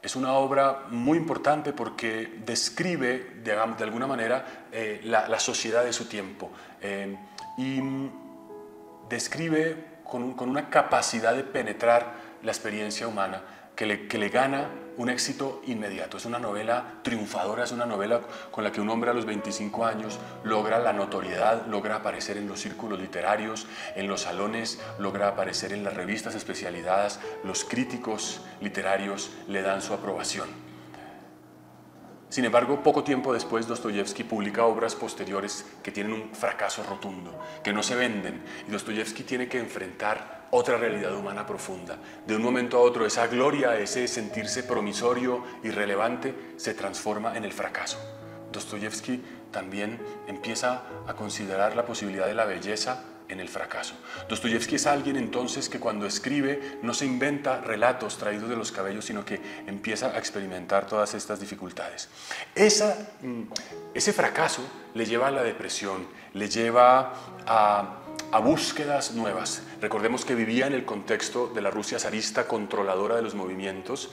[0.02, 6.06] Es una obra muy importante porque describe, de alguna manera, eh, la, sociedad de su
[6.06, 7.16] tiempo eh,
[7.58, 7.80] y
[9.08, 13.42] describe con, con una capacidad de penetrar la experiencia humana
[13.76, 14.68] que le, que le, gana
[15.00, 16.18] un éxito inmediato.
[16.18, 19.86] Es una novela triunfadora, es una novela con la que un hombre a los 25
[19.86, 25.72] años logra la notoriedad, logra aparecer en los círculos literarios, en los salones, logra aparecer
[25.72, 30.50] en las revistas especializadas, los críticos literarios le dan su aprobación.
[32.28, 37.72] Sin embargo, poco tiempo después Dostoyevsky publica obras posteriores que tienen un fracaso rotundo, que
[37.72, 41.98] no se venden, y Dostoyevsky tiene que enfrentar otra realidad humana profunda.
[42.26, 47.44] De un momento a otro, esa gloria, ese sentirse promisorio y relevante, se transforma en
[47.44, 47.98] el fracaso.
[48.52, 53.94] Dostoyevsky también empieza a considerar la posibilidad de la belleza en el fracaso.
[54.28, 59.04] Dostoyevsky es alguien entonces que cuando escribe no se inventa relatos traídos de los cabellos,
[59.04, 62.08] sino que empieza a experimentar todas estas dificultades.
[62.54, 63.42] Esa, mm,
[63.94, 64.62] ese fracaso
[64.94, 67.12] le lleva a la depresión, le lleva
[67.46, 67.99] a,
[68.32, 69.62] a búsquedas nuevas.
[69.80, 74.10] Recordemos que vivía en el contexto de la Rusia zarista controladora de los movimientos,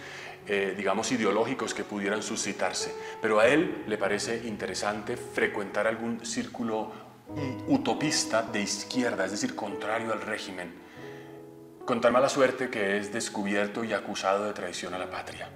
[0.47, 2.95] eh, digamos, ideológicos que pudieran suscitarse.
[3.21, 6.91] Pero a él le parece interesante frecuentar algún círculo
[7.67, 10.73] utopista de izquierda, es decir, contrario al régimen,
[11.85, 15.49] con tal mala suerte que es descubierto y acusado de traición a la patria.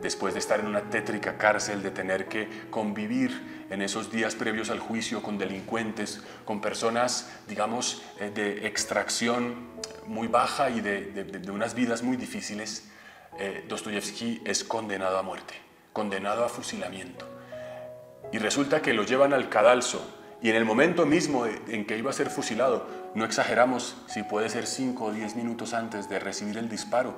[0.00, 4.70] Después de estar en una tétrica cárcel, de tener que convivir en esos días previos
[4.70, 9.54] al juicio con delincuentes, con personas, digamos, eh, de extracción
[10.06, 12.88] muy baja y de, unas vidas muy difíciles,
[13.38, 15.54] eh, Dostoyevsky es condenado a muerte,
[15.92, 17.26] condenado a fusilamiento.
[18.32, 20.04] Y resulta que lo llevan al cadalso
[20.42, 24.48] y en el momento mismo en que iba a ser fusilado, no exageramos si puede
[24.48, 27.14] ser 5 o 10 minutos antes de recibir el disparo,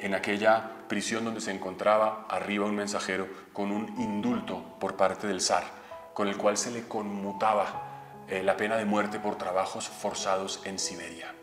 [0.00, 5.40] en aquella prisión donde se encontraba arriba un mensajero con un indulto por parte del
[5.40, 5.64] zar,
[6.12, 7.82] con el cual se le conmutaba
[8.28, 11.34] eh, la pena de muerte por trabajos forzados en Siberia.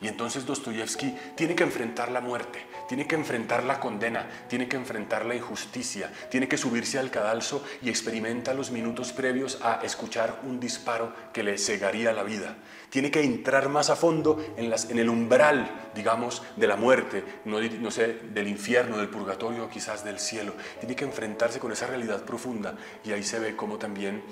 [0.00, 4.76] Y entonces Dostoyevsky tiene que enfrentar la muerte, tiene que enfrentar la condena, tiene que
[4.76, 10.40] enfrentar la injusticia, tiene que subirse al cadalso y experimenta los minutos previos a escuchar
[10.44, 12.56] un disparo que le cegaría la vida.
[12.90, 17.24] Tiene que entrar más a fondo en, las, en el umbral, digamos, de la muerte,
[17.44, 20.54] no, no sé, del infierno, del purgatorio, quizás del cielo.
[20.78, 24.22] Tiene que enfrentarse con esa realidad profunda y ahí se ve cómo también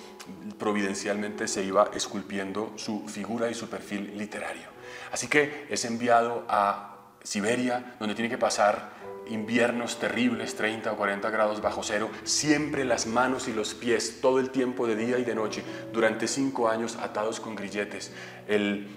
[0.59, 4.69] providencialmente se iba esculpiendo su figura y su perfil literario.
[5.13, 6.94] Así que es enviado a
[7.25, 8.93] Siberia, donde tiene que pasar
[9.29, 14.39] inviernos terribles, 30 o 40 grados bajo cero, siempre las manos y los pies, todo
[14.39, 18.13] el tiempo de día y de noche, durante cinco años atados con grilletes.
[18.47, 18.89] El,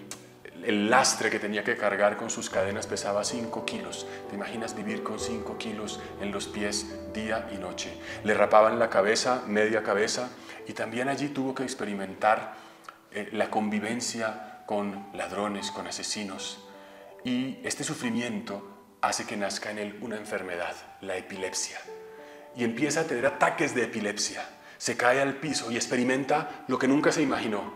[0.65, 4.07] lastre que tenía que cargar con sus cadenas pesaba 5 kilos.
[4.29, 7.93] ¿Te imaginas vivir con 5 kilos en los pies día y noche?
[8.23, 10.29] Le rapaban la cabeza, media cabeza,
[10.67, 12.55] y también allí tuvo que experimentar
[13.11, 16.66] eh, la convivencia con ladrones, con asesinos.
[17.27, 21.77] Y este sufrimiento hace que nazca en él una enfermedad, la epilepsia.
[22.55, 24.47] Y empieza a tener ataques de epilepsia.
[24.77, 27.73] Se cae al piso y experimenta lo que nunca se imaginó.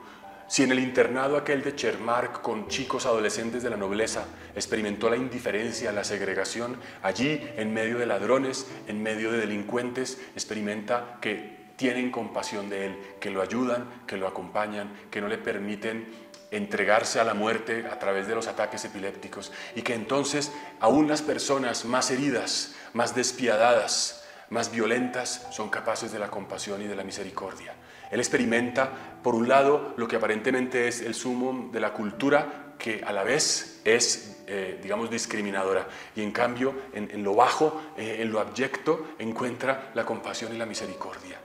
[0.48, 4.24] Si en el internado aquel de Chermark con chicos adolescentes de la nobleza
[4.56, 11.18] experimentó la indiferencia, la segregación, allí en medio de ladrones, en medio de delincuentes, experimenta
[11.20, 16.31] que tienen compasión de él, que lo ayudan, que lo acompañan, que no le permiten
[16.52, 21.22] entregarse a la muerte a través de los ataques epilépticos y que entonces aún las
[21.22, 27.06] personas más heridas, más despiadadas, más violentas son capaces de la compasión y de la
[27.06, 27.74] misericordia.
[28.12, 28.92] Él experimenta,
[29.24, 33.24] por un lado, lo que aparentemente es el sumo de la cultura, que a la
[33.24, 35.88] vez es, eh, digamos, discriminadora.
[36.16, 40.66] Y en cambio, en, lo bajo, eh, en lo abyecto, encuentra la compasión y la
[40.66, 41.40] misericordia.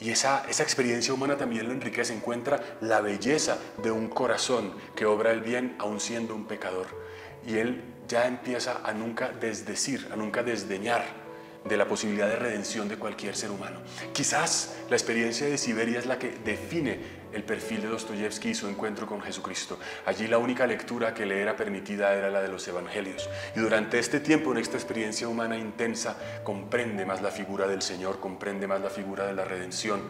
[0.00, 5.06] Y esa, esa experiencia humana también lo enriquece, encuentra la belleza de un corazón que
[5.06, 6.86] obra el bien aun siendo un pecador.
[7.46, 11.04] Y él ya empieza a nunca desdecir, a nunca desdeñar
[11.64, 13.80] de la posibilidad de redención de cualquier ser humano.
[14.12, 18.68] Quizás la experiencia de Siberia es la que define el perfil de Dostoyevsky y su
[18.68, 19.78] encuentro con Jesucristo.
[20.06, 23.28] Allí la única lectura que le era permitida era la de los evangelios.
[23.56, 28.20] Y durante este tiempo, en esta experiencia humana intensa, comprende más la figura del Señor,
[28.20, 30.02] comprende más la figura de la redención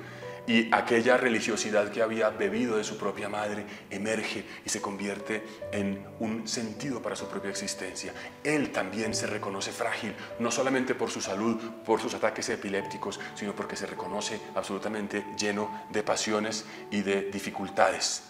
[0.46, 6.04] y aquella religiosidad que había bebido de su propia madre emerge y se convierte en
[6.20, 8.12] un sentido para su propia existencia.
[8.42, 13.54] Él también se reconoce frágil, no solamente por su salud, por sus ataques epilépticos, sino
[13.54, 18.24] porque se reconoce absolutamente lleno de pasiones y de dificultades.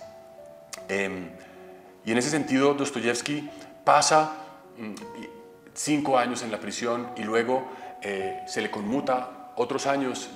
[0.88, 1.30] Em,
[2.04, 3.48] y en ese sentido, Dostoyevsky
[3.84, 4.36] pasa
[4.78, 4.94] mm,
[5.74, 7.68] cinco años en la prisión y luego
[8.02, 10.30] eh, se le conmuta otros años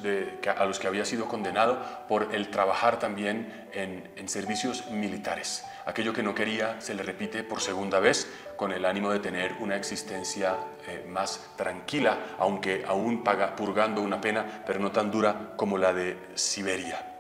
[0.56, 1.78] a los que había sido condenado
[2.08, 5.64] por el trabajar también en, servicios militares.
[5.86, 9.54] Aquello que no quería se le repite por segunda vez con el ánimo de tener
[9.60, 15.54] una existencia eh, más tranquila, aunque aún paga, purgando una pena, pero no tan dura
[15.56, 17.16] como la de Siberia.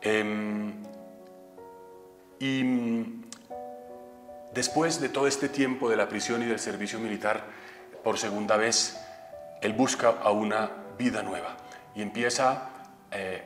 [0.00, 0.74] Em,
[2.38, 2.62] y
[4.54, 7.42] después de todo este tiempo de la prisión y del servicio militar,
[8.04, 8.96] por segunda vez,
[9.60, 11.56] él busca a una vida nueva
[11.94, 12.70] y empieza
[13.10, 13.42] eh,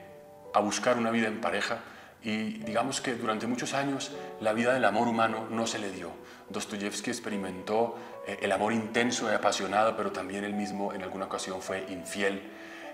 [0.54, 1.80] a buscar una vida en pareja
[2.22, 6.10] y digamos que durante muchos años la vida del amor humano no se le dio.
[6.50, 11.60] Dostoyevsky experimentó eh, el amor intenso y apasionado, pero también él mismo en alguna ocasión
[11.60, 12.42] fue infiel.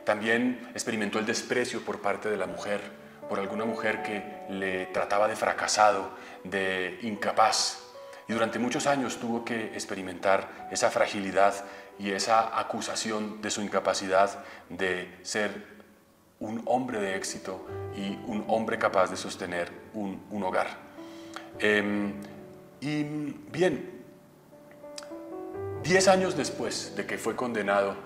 [0.05, 2.81] También experimentó el desprecio por parte de la mujer,
[3.29, 6.11] por alguna mujer que le trataba de fracasado,
[6.45, 7.85] de incapaz.
[8.29, 11.55] Y durante muchos años tuvo que experimentar esa fragilidad
[11.99, 15.79] y esa acusación de su incapacidad de ser
[16.41, 20.69] un hombre de éxito y un hombre capaz de sostener un, hogar.
[21.59, 22.13] Em,
[22.81, 23.91] y bien,
[25.83, 27.97] diez años después de que fue condenado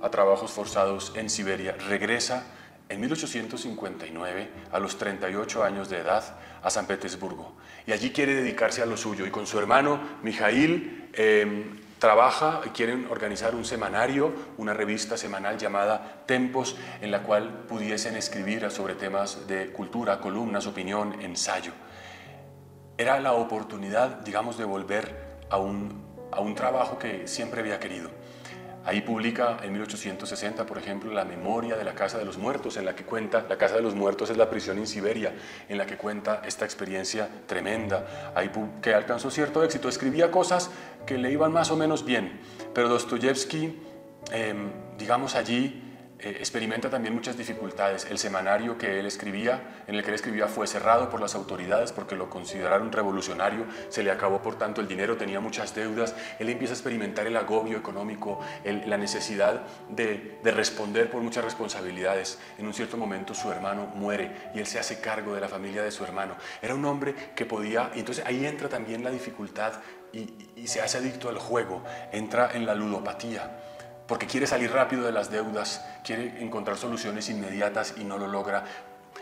[0.00, 2.44] a trabajos forzados en Siberia, regresa
[2.88, 6.24] en 1859, a los 38 años de edad,
[6.62, 7.54] a San Petersburgo.
[7.86, 9.26] Y allí quiere dedicarse a lo suyo.
[9.26, 15.58] Y con su hermano Mijail em, trabaja y quieren organizar un semanario, una revista semanal
[15.58, 21.72] llamada Tempos, en la cual pudiesen escribir sobre temas de cultura, columnas, opinión, ensayo.
[22.96, 28.10] Era la oportunidad, digamos, de volver a un, a un trabajo que siempre había querido.
[28.84, 32.86] Ahí publica en 1860, por ejemplo, la memoria de la Casa de los Muertos, en
[32.86, 35.34] la que cuenta, la Casa de los Muertos es la prisión en Siberia,
[35.68, 38.50] en la que cuenta esta experiencia tremenda, ahí
[38.80, 39.88] que alcanzó cierto éxito.
[39.88, 40.70] Escribía cosas
[41.06, 42.40] que le iban más o menos bien,
[42.72, 43.78] pero Dostoyevsky,
[44.32, 45.89] em, digamos allí,
[46.22, 48.06] eh, experimenta también muchas dificultades.
[48.10, 51.92] El semanario que él escribía, en el que él escribía, fue cerrado por las autoridades
[51.92, 56.48] porque lo consideraron revolucionario, se le acabó por tanto el dinero, tenía muchas deudas, él
[56.48, 62.38] empieza a experimentar el agobio económico, la necesidad de, de responder por muchas responsabilidades.
[62.58, 65.82] En un cierto momento su hermano muere y él se hace cargo de la familia
[65.82, 66.36] de su hermano.
[66.60, 69.74] Era un hombre que podía, entonces ahí entra también la dificultad
[70.12, 73.50] y, y se hace adicto al juego, entra en la ludopatía
[74.10, 78.64] porque quiere salir rápido de las deudas, quiere encontrar soluciones inmediatas y no lo logra.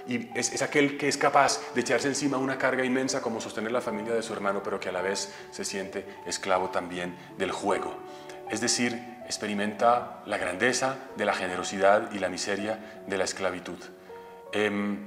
[0.06, 3.82] Y es, aquel que es capaz de echarse encima una carga inmensa como sostener la
[3.82, 7.98] familia de su hermano, pero que a la vez se siente esclavo también del juego.
[8.48, 8.94] Es decir,
[9.26, 13.76] experimenta la grandeza de la generosidad y la miseria de la esclavitud.
[14.52, 15.06] Em,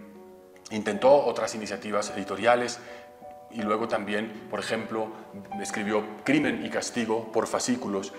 [0.70, 2.80] intentó otras iniciativas editoriales,
[3.54, 5.10] y luego también, por ejemplo,
[5.62, 8.14] escribió Crimen y Castigo por fascículos,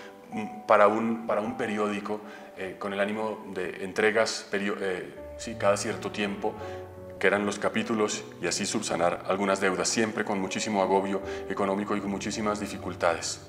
[0.67, 2.21] para un, para un periódico
[2.57, 6.55] eh, con el ánimo de entregas eh, sí, cada cierto tiempo,
[7.19, 12.01] que eran los capítulos, y así subsanar algunas deudas, siempre con muchísimo agobio económico y
[12.01, 13.41] con muchísimas dificultades.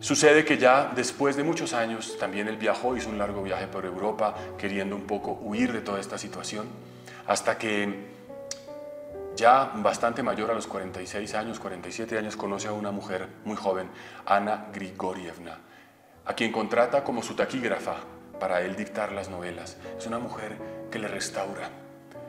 [0.00, 3.84] Sucede que ya después de muchos años también él viajó, hizo un largo viaje por
[3.84, 6.66] Europa queriendo un poco huir de toda esta situación,
[7.26, 8.06] hasta que
[9.34, 13.88] ya bastante mayor a los 46 años, 47 años, conoce a una mujer muy joven,
[14.26, 15.58] Ana Grigorievna,
[16.28, 17.96] a quien contrata como su taquígrafa
[18.38, 19.78] para él dictar las novelas.
[19.96, 20.56] Es una mujer
[20.90, 21.70] que le restaura,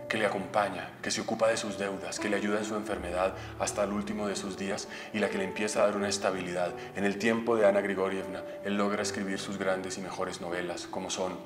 [0.08, 3.34] que le acompaña, que se ocupa de sus deudas, que le ayuda en su enfermedad
[3.60, 6.72] hasta el último de sus días y la que le empieza a dar una estabilidad.
[6.96, 11.10] En el tiempo de Ana Grigorievna, él logra escribir sus grandes y mejores novelas, como
[11.10, 11.38] son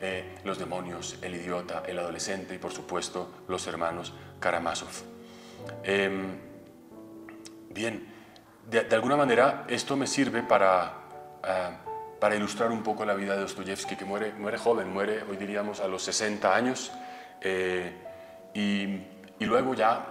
[0.00, 4.92] eh, Los demonios, El idiota, El adolescente y por supuesto Los hermanos Karamazov.
[5.82, 6.38] Em,
[7.70, 8.06] bien,
[8.70, 10.92] de, alguna manera esto me sirve para...
[11.42, 11.80] Ah,
[12.20, 15.80] para ilustrar un poco la vida de Dostoyevsky, que muere, muere joven, muere hoy diríamos
[15.80, 16.92] a los 60 años,
[17.40, 17.92] eh,
[18.54, 20.06] y, luego ya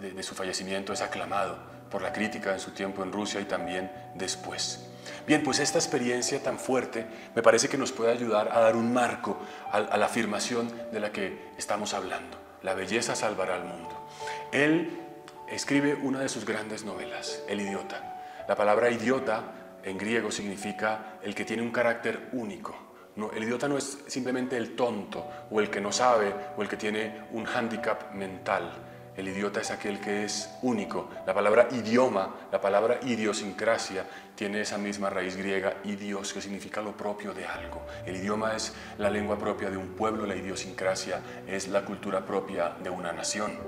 [0.00, 1.58] de, su fallecimiento es aclamado
[1.90, 4.84] por la crítica en su tiempo en Rusia y también después.
[5.26, 8.92] Bien, pues esta experiencia tan fuerte me parece que nos puede ayudar a dar un
[8.92, 9.38] marco
[9.72, 12.38] a la afirmación de la que estamos hablando.
[12.62, 14.08] La belleza salvará al mundo.
[14.52, 15.00] Él
[15.48, 18.22] escribe una de sus grandes novelas, El idiota.
[18.46, 19.44] La palabra idiota
[19.88, 22.88] en griego significa el que tiene un carácter único.
[23.16, 26.68] No, el idiota no es simplemente el tonto o el que no sabe o el
[26.68, 28.70] que tiene un hándicap mental.
[29.16, 31.10] El idiota es aquel que es único.
[31.26, 36.96] La palabra idioma, la palabra idiosincrasia, tiene esa misma raíz griega, idios, que significa lo
[36.96, 37.84] propio de algo.
[38.06, 42.76] El idioma es la lengua propia de un pueblo, la idiosincrasia es la cultura propia
[42.80, 43.58] de una nación.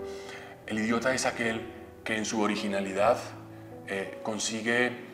[0.68, 1.66] El idiota es aquel
[2.04, 3.18] que en su originalidad
[3.88, 5.09] eh, consigue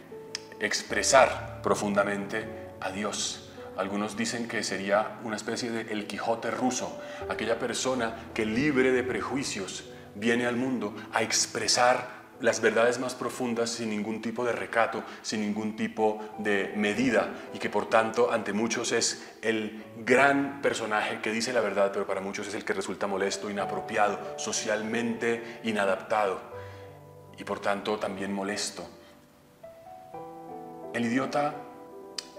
[0.60, 2.46] expresar profundamente
[2.80, 3.50] a Dios.
[3.76, 6.98] Algunos dicen que sería una especie de El Quijote ruso,
[7.28, 9.84] aquella persona que libre de prejuicios
[10.14, 15.40] viene al mundo a expresar las verdades más profundas sin ningún tipo de recato, sin
[15.40, 21.32] ningún tipo de medida y que por tanto ante muchos es el gran personaje que
[21.32, 26.40] dice la verdad, pero para muchos es el que resulta molesto, inapropiado, socialmente inadaptado
[27.38, 28.95] y por tanto también molesto.
[30.96, 31.54] El idiota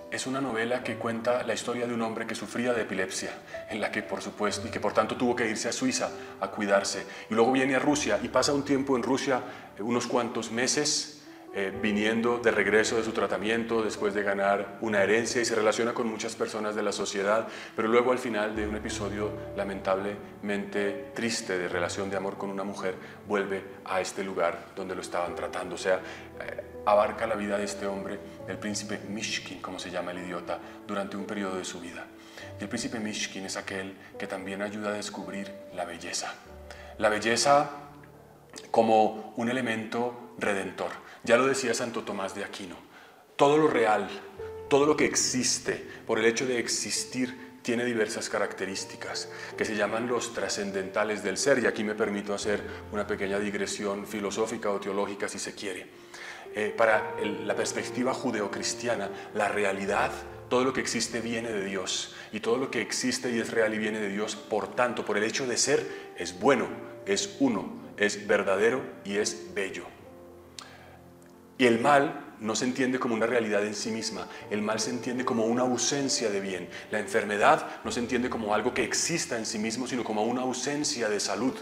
[0.09, 3.29] es una novela que cuenta la historia de un hombre que sufría de epilepsia,
[3.69, 6.09] en la que por supuesto y que por tanto tuvo que irse a Suiza
[6.41, 7.05] a cuidarse.
[7.29, 9.43] Y luego viene a Rusia y pasa un tiempo en Rusia,
[9.77, 11.16] eh, unos cuantos meses
[11.59, 15.91] eh, viniendo de regreso de su tratamiento después de ganar una herencia y se relaciona
[15.91, 21.57] con muchas personas de la sociedad, pero luego al final de un episodio lamentablemente triste
[21.57, 22.93] de relación de amor con una mujer,
[23.27, 25.73] vuelve a este lugar donde lo estaban tratando.
[25.73, 30.11] O sea, eh, abarca la vida de este hombre, el príncipe Mishkin, como se llama
[30.11, 32.05] el idiota, durante un periodo de su vida.
[32.59, 36.35] Y el príncipe Mishkin es aquel que también ayuda a descubrir la belleza.
[36.99, 37.71] La belleza
[38.69, 41.06] como un elemento redentor.
[41.27, 42.77] Ya lo decía Santo Tomás de Aquino,
[43.35, 44.07] todo lo real,
[44.69, 50.07] todo lo que existe, por el hecho de existir, tiene diversas características que se llaman
[50.07, 52.61] los trascendentales del ser, y aquí me permito hacer
[52.93, 55.87] una pequeña digresión filosófica o teológica si se quiere.
[56.55, 60.13] Eh, para la perspectiva judeocristiana, la realidad,
[60.47, 63.73] todo lo que existe viene de Dios, y todo lo que existe y es real
[63.73, 66.69] y viene de Dios, por tanto, por el hecho de ser, es bueno,
[67.05, 69.96] es uno, es verdadero y es bello.
[71.57, 74.91] Y el mal no se entiende como una realidad en sí misma, el mal se
[74.91, 76.69] entiende como una ausencia de bien.
[76.91, 80.41] La enfermedad no se entiende como algo que exista en sí mismo, sino como una
[80.41, 81.55] ausencia de salud.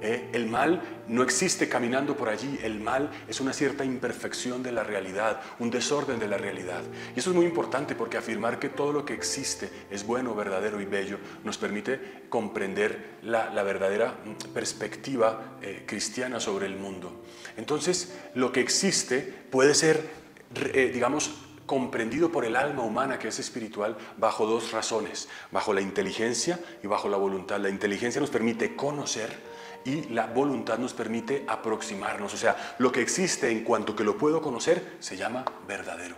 [0.00, 0.28] ¿Eh?
[0.32, 4.84] el mal no existe caminando por allí, el mal es una cierta imperfección de la
[4.84, 6.82] realidad, un desorden de la realidad.
[7.14, 10.80] Y eso es muy importante porque afirmar que todo lo que existe es bueno, verdadero
[10.80, 14.14] y bello nos permite comprender la, verdadera
[14.54, 17.24] perspectiva eh, cristiana sobre el mundo.
[17.56, 19.20] Entonces, lo que existe
[19.50, 20.08] puede ser,
[20.54, 21.32] eh, digamos,
[21.68, 26.86] comprendido por el alma humana que es espiritual bajo dos razones, bajo la inteligencia y
[26.86, 27.60] bajo la voluntad.
[27.60, 29.36] La inteligencia nos permite conocer,
[29.84, 32.34] y la voluntad nos permite aproximarnos.
[32.34, 36.16] O sea, lo que existe en cuanto que lo puedo conocer se llama verdadero.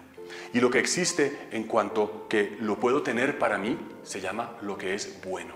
[0.52, 4.76] Y lo que existe en cuanto que lo puedo tener para mí se llama lo
[4.76, 5.54] que es bueno.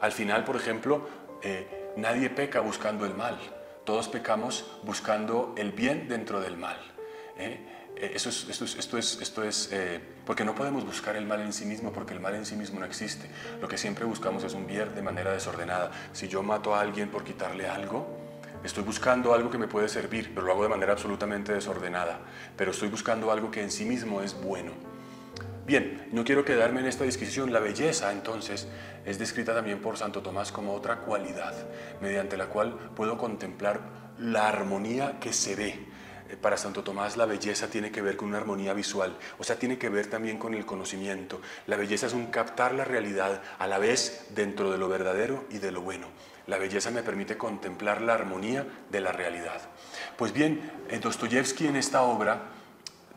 [0.00, 1.06] Al final, por ejemplo,
[1.42, 3.38] eh, nadie peca buscando el mal.
[3.84, 6.78] Todos pecamos buscando el bien dentro del mal.
[7.36, 7.58] ¿eh?
[8.00, 12.34] Esto es, eh, porque no podemos buscar el mal en sí mismo, porque el mal
[12.34, 13.28] en sí mismo no existe.
[13.60, 15.90] Lo que siempre buscamos es un bien de manera desordenada.
[16.14, 18.08] Si yo mato a alguien por quitarle algo,
[18.64, 22.20] estoy buscando algo que me puede servir, pero lo hago de manera absolutamente desordenada.
[22.56, 24.72] Pero estoy buscando algo que en sí mismo es bueno.
[25.66, 27.52] Bien, no quiero quedarme en esta disquisición.
[27.52, 28.66] La belleza, entonces,
[29.04, 31.54] es descrita también por Santo Tomás como otra cualidad,
[32.00, 33.80] mediante la cual puedo contemplar
[34.18, 35.89] la armonía que se ve
[36.36, 39.78] para Santo Tomás la belleza tiene que ver con una armonía visual, o sea, tiene
[39.78, 41.40] que ver también con el conocimiento.
[41.66, 45.58] La belleza es un captar la realidad a la vez dentro de lo verdadero y
[45.58, 46.08] de lo bueno.
[46.46, 49.60] La belleza me permite contemplar la armonía de la realidad.
[50.16, 52.42] Pues bien, eh, Dostoyevsky en esta obra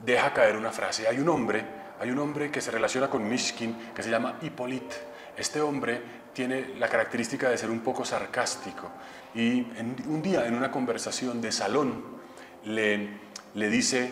[0.05, 1.07] deja caer una frase.
[1.07, 1.65] Hay un hombre,
[1.99, 4.95] hay un hombre que se relaciona con Mishkin que se llama Hippolyte.
[5.37, 6.01] Este hombre
[6.33, 8.91] tiene la característica de ser un poco sarcástico
[9.35, 9.61] y
[10.07, 12.22] un día en una conversación de salón
[12.65, 13.09] le,
[13.53, 14.11] dice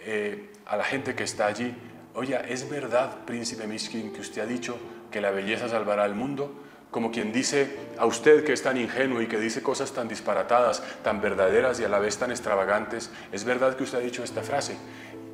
[0.00, 1.74] eh, a la gente que está allí,
[2.14, 4.78] oye, ¿es verdad, príncipe Mishkin, que usted ha dicho
[5.10, 6.62] que la belleza salvará al mundo?
[6.90, 10.82] Como quien dice a usted que es tan ingenuo y que dice cosas tan disparatadas,
[11.02, 14.42] tan verdaderas y a la vez tan extravagantes, ¿es verdad que usted ha dicho esta
[14.42, 14.76] frase?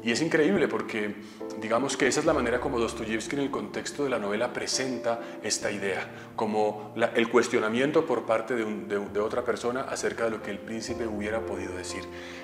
[0.05, 1.15] Y es increíble porque
[1.61, 5.21] digamos que esa es la manera como Dostoyevsky en el contexto de la novela presenta
[5.43, 10.59] esta idea, como el cuestionamiento por parte de, otra persona acerca de lo que el
[10.59, 12.03] príncipe hubiera podido decir.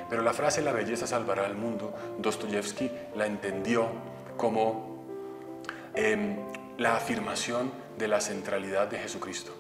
[0.08, 3.88] Pero la frase la belleza salvará al mundo, Dostoyevsky la entendió
[4.36, 5.04] como
[5.96, 6.36] em,
[6.76, 9.52] la afirmación de la centralidad de Jesucristo.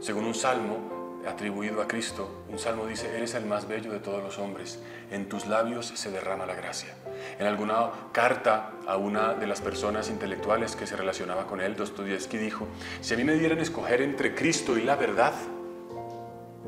[0.00, 4.22] Según un salmo, atribuido a Cristo, un salmo dice, eres el más bello de todos
[4.22, 6.94] los hombres, en tus labios se derrama la gracia.
[7.38, 12.38] En alguna carta a una de las personas intelectuales que se relacionaba con él, Dostoyevsky
[12.38, 12.68] dijo,
[13.00, 15.32] si a mí me dieran escoger entre Cristo y la verdad,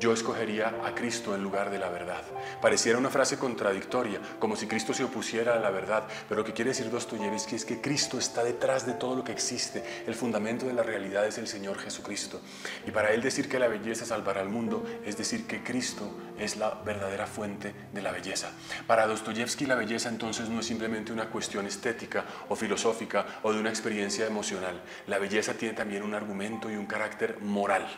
[0.05, 2.23] yo escogería a Cristo en lugar de la verdad.
[2.61, 6.53] Pareciera una frase contradictoria, como si Cristo se opusiera a la verdad, pero lo que
[6.53, 9.83] quiere decir Dostoyevsky es que Cristo está detrás de todo lo que existe.
[10.07, 12.43] El fundamento de la realidad es el Señor Jesucristo.
[12.87, 16.59] Y para él decir que la belleza salvará al mundo es decir que Cristo es
[16.59, 18.51] la verdadera fuente de la belleza.
[18.87, 23.59] Para Dostoyevsky la belleza entonces no es simplemente una cuestión estética o filosófica o de
[23.59, 24.83] una experiencia emocional.
[25.07, 27.89] La belleza tiene también un argumento y un carácter moral.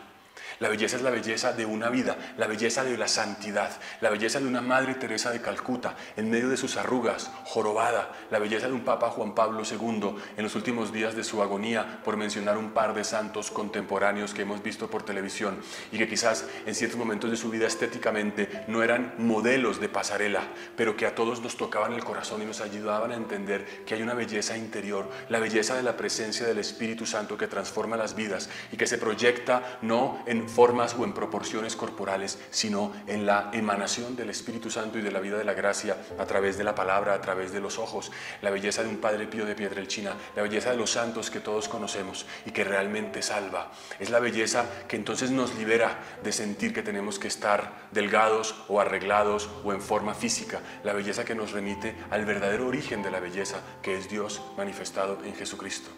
[0.59, 3.69] La belleza es la belleza de una vida, la belleza de la santidad,
[4.01, 8.39] la belleza de una Madre Teresa de Calcuta en medio de sus arrugas, jorobada, la
[8.39, 12.17] belleza de un Papa Juan Pablo II en los últimos días de su agonía, por
[12.17, 15.59] mencionar un par de santos contemporáneos que hemos visto por televisión
[15.91, 20.41] y que quizás en ciertos momentos de su vida estéticamente no eran modelos de pasarela,
[20.75, 24.01] pero que a todos nos tocaban el corazón y nos ayudaban a entender que hay
[24.01, 28.49] una belleza interior, la belleza de la presencia del Espíritu Santo que transforma las vidas
[28.71, 34.15] y que se proyecta no en formas o en proporciones corporales, sino en la emanación
[34.15, 37.13] del Espíritu Santo y de la vida de la gracia a través de la palabra,
[37.13, 40.71] a través de los ojos, la belleza de un Padre Pío de Pietrelchina, la belleza
[40.71, 43.71] de los santos que todos conocemos y que realmente salva.
[43.99, 48.79] Es la belleza que entonces nos libera de sentir que tenemos que estar delgados o
[48.79, 53.19] arreglados o en forma física, la belleza que nos remite al verdadero origen de la
[53.19, 55.89] belleza, que es Dios manifestado en Jesucristo.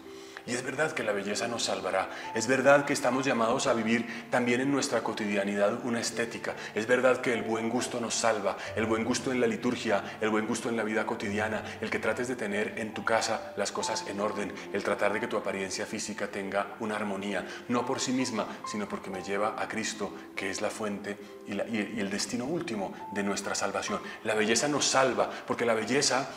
[0.46, 2.10] Y es verdad que la belleza nos salvará.
[2.34, 6.54] Es verdad que estamos llamados a vivir también en nuestra cotidianidad una estética.
[6.74, 8.56] Es verdad que el buen gusto nos salva.
[8.76, 11.98] El buen gusto en la liturgia, el buen gusto en la vida cotidiana, el que
[11.98, 15.36] trates de tener en tu casa las cosas en orden, el tratar de que tu
[15.36, 20.12] apariencia física tenga una armonía, no por sí misma, sino porque me lleva a Cristo,
[20.34, 21.16] que es la fuente
[21.46, 24.00] y, y el destino último de nuestra salvación.
[24.24, 26.28] La belleza nos salva, porque la belleza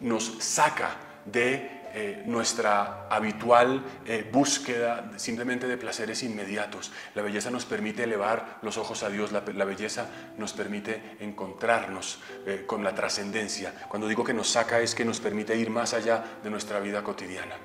[0.00, 6.92] nos saca de eh, nuestra habitual eh, búsqueda simplemente de placeres inmediatos.
[7.14, 10.08] La belleza nos permite elevar los ojos a Dios, la, belleza
[10.38, 13.74] nos permite encontrarnos eh, con la trascendencia.
[13.88, 17.02] Cuando digo que nos saca es que nos permite ir más allá de nuestra vida
[17.02, 17.56] cotidiana.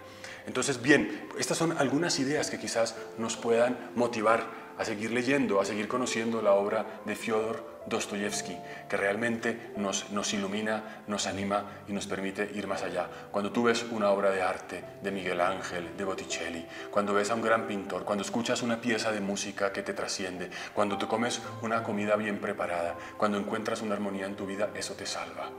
[0.45, 4.45] Entonces, bien, estas son algunas ideas que quizás nos puedan motivar
[4.77, 8.57] a seguir leyendo, a seguir conociendo la obra de Fyodor Dostoyevsky,
[8.87, 13.07] que realmente nos, nos ilumina, nos anima y nos permite ir más allá.
[13.31, 17.35] Cuando tú ves una obra de arte de Miguel Ángel, de Botticelli, cuando ves a
[17.35, 21.41] un gran pintor, cuando escuchas una pieza de música que te trasciende, cuando te comes
[21.61, 25.49] una comida bien preparada, cuando encuentras una armonía en tu vida, eso te salva,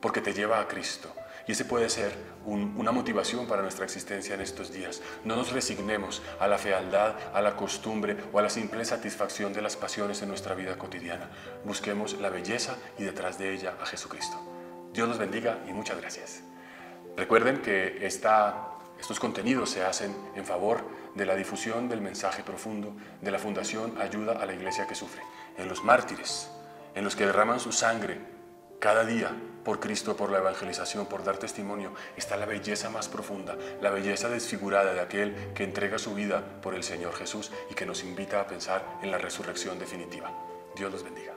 [0.00, 1.14] porque te lleva a Cristo
[1.48, 2.12] y ese puede ser
[2.44, 5.00] una motivación para nuestra existencia en estos días.
[5.24, 9.62] No nos resignemos a la fealdad, a la costumbre o a la simple satisfacción de
[9.62, 11.30] las pasiones en nuestra vida cotidiana.
[11.64, 14.36] Busquemos la belleza y detrás de ella a Jesucristo.
[14.92, 16.42] Dios los bendiga y muchas gracias.
[17.16, 20.84] Recuerden que estos contenidos se hacen en favor
[21.14, 25.22] de la difusión del mensaje profundo de la Fundación Ayuda a la Iglesia que Sufre,
[25.56, 26.50] en los mártires,
[26.94, 28.37] en los que derraman su sangre
[28.78, 33.56] cada día por Cristo, por la evangelización, por dar testimonio, está la belleza más profunda,
[33.82, 37.84] la belleza desfigurada de aquel que entrega su vida por el Señor Jesús y que
[37.84, 40.32] nos invita a pensar en la resurrección definitiva.
[40.76, 41.34] Dios los bendiga.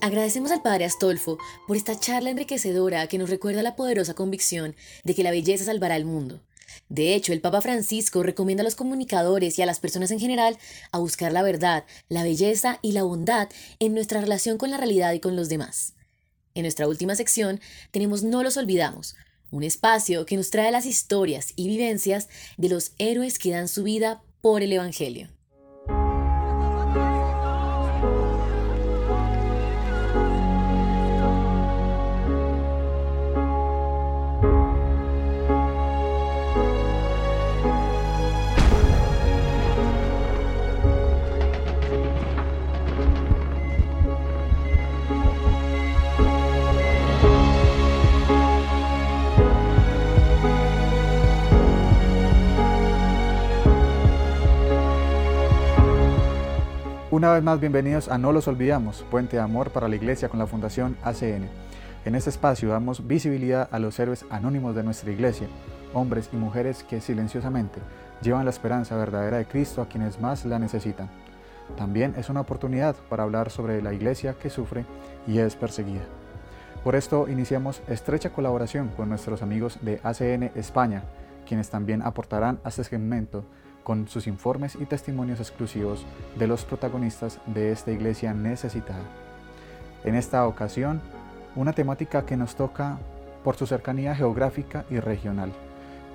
[0.00, 5.14] Agradecemos al Padre Astolfo por esta charla enriquecedora que nos recuerda la poderosa convicción de
[5.14, 6.40] que la belleza salvará al mundo.
[6.88, 10.58] De hecho, el Papa Francisco recomienda a los comunicadores y a las personas en general
[10.90, 13.48] a buscar la verdad, la belleza y la bondad
[13.78, 15.94] en nuestra relación con la realidad y con los demás.
[16.54, 19.16] En nuestra última sección tenemos No los olvidamos,
[19.50, 23.82] un espacio que nos trae las historias y vivencias de los héroes que dan su
[23.82, 25.33] vida por el Evangelio.
[57.14, 60.40] Una vez más, bienvenidos a No los olvidamos, Puente de Amor para la Iglesia con
[60.40, 61.48] la Fundación ACN.
[62.04, 65.46] En este espacio damos visibilidad a los héroes anónimos de nuestra Iglesia,
[65.92, 67.78] hombres y mujeres que silenciosamente
[68.20, 71.08] llevan la esperanza verdadera de Cristo a quienes más la necesitan.
[71.76, 74.84] También es una oportunidad para hablar sobre la Iglesia que sufre
[75.28, 76.02] y es perseguida.
[76.82, 81.04] Por esto iniciamos estrecha colaboración con nuestros amigos de ACN España,
[81.46, 83.44] quienes también aportarán a este segmento
[83.84, 86.04] con sus informes y testimonios exclusivos
[86.36, 89.04] de los protagonistas de esta iglesia necesitada.
[90.02, 91.00] En esta ocasión,
[91.54, 92.98] una temática que nos toca
[93.44, 95.52] por su cercanía geográfica y regional.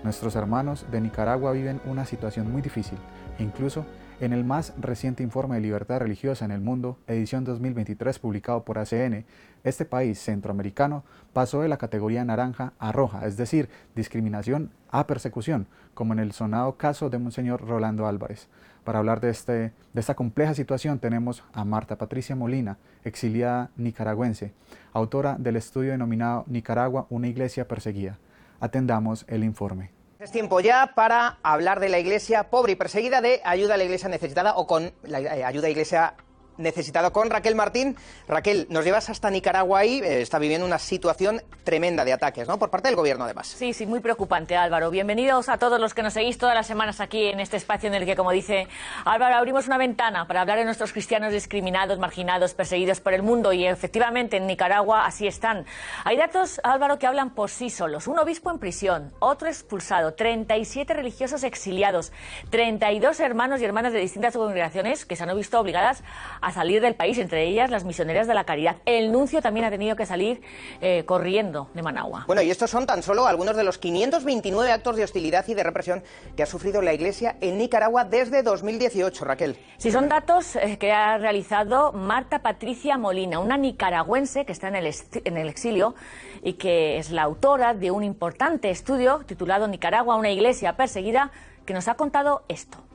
[0.03, 2.97] Nuestros hermanos de Nicaragua viven una situación muy difícil
[3.38, 3.86] e incluso
[4.20, 8.78] en el más reciente informe de libertad religiosa en el mundo, edición 2023 publicado por
[8.78, 9.26] ACN,
[9.63, 15.67] este país centroamericano pasó de la categoría naranja a roja, es decir, discriminación a persecución,
[15.93, 18.49] como en el sonado caso de Monseñor Rolando Álvarez.
[18.84, 24.53] Para hablar de, este, de esta compleja situación tenemos a Marta Patricia Molina, exiliada nicaragüense,
[24.91, 28.17] autora del estudio denominado Nicaragua, una iglesia perseguida.
[28.59, 29.99] Atendamos el informe.
[30.20, 33.86] Es tiempo ya para hablar de la iglesia pobre y perseguida, de ayuda a la
[33.86, 36.13] iglesia necesitada o con la eh, ayuda a la iglesia
[36.60, 37.95] necesitado con Raquel Martín.
[38.28, 42.60] Raquel, nos llevas hasta Nicaragua y eh, está viviendo una situación tremenda de ataques, ¿no?
[42.60, 43.47] Por parte del gobierno, además.
[43.47, 44.91] Sí, sí, muy preocupante, Álvaro.
[44.91, 47.95] Bienvenidos a todos los que nos seguís todas las semanas aquí en este espacio en
[47.95, 48.68] el que, como dice
[49.05, 53.53] Álvaro, abrimos una ventana para hablar de nuestros cristianos discriminados, marginados, perseguidos por el mundo
[53.53, 55.66] y efectivamente en Nicaragua así están.
[56.03, 58.07] Hay datos, Álvaro, que hablan por sí solos.
[58.07, 62.12] Un obispo en prisión, otro expulsado, 37 religiosos exiliados,
[62.49, 66.03] 32 hermanos y hermanas de distintas congregaciones que se han visto obligadas
[66.41, 68.78] a a salir del país, entre ellas las misioneras de la caridad.
[68.86, 70.41] El nuncio también ha tenido que salir
[70.82, 72.26] eh, corriendo de Managua.
[72.28, 75.64] Bueno, y estos son tan solo algunos de los 529 actos de hostilidad y de
[75.64, 76.04] represión
[76.36, 79.58] que ha sufrido la Iglesia en Nicaragua desde 2018, Raquel.
[79.78, 84.76] Sí, son datos eh, que ha realizado Marta Patricia Molina, una nicaragüense que está en
[84.76, 84.93] el,
[85.24, 85.95] en el exilio
[86.43, 91.32] y que es la autora de un importante estudio titulado Nicaragua, una iglesia perseguida,
[91.66, 92.89] que nos ha contado esto.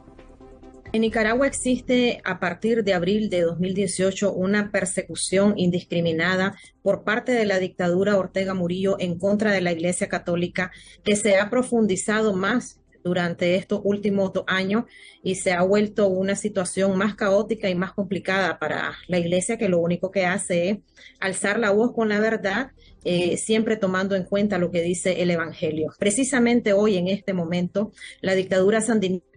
[0.94, 7.44] En Nicaragua existe a partir de abril de 2018 una persecución indiscriminada por parte de
[7.46, 10.70] la dictadura Ortega Murillo en contra de la Iglesia Católica
[11.02, 14.84] que se ha profundizado más durante estos últimos dos años
[15.24, 19.68] y se ha vuelto una situación más caótica y más complicada para la iglesia que
[19.68, 20.78] lo único que hace es
[21.18, 22.70] alzar la voz con la verdad,
[23.02, 25.92] eh, siempre tomando en cuenta lo que dice el Evangelio.
[25.98, 27.90] Precisamente hoy, en este momento,
[28.20, 29.33] la dictadura sandinista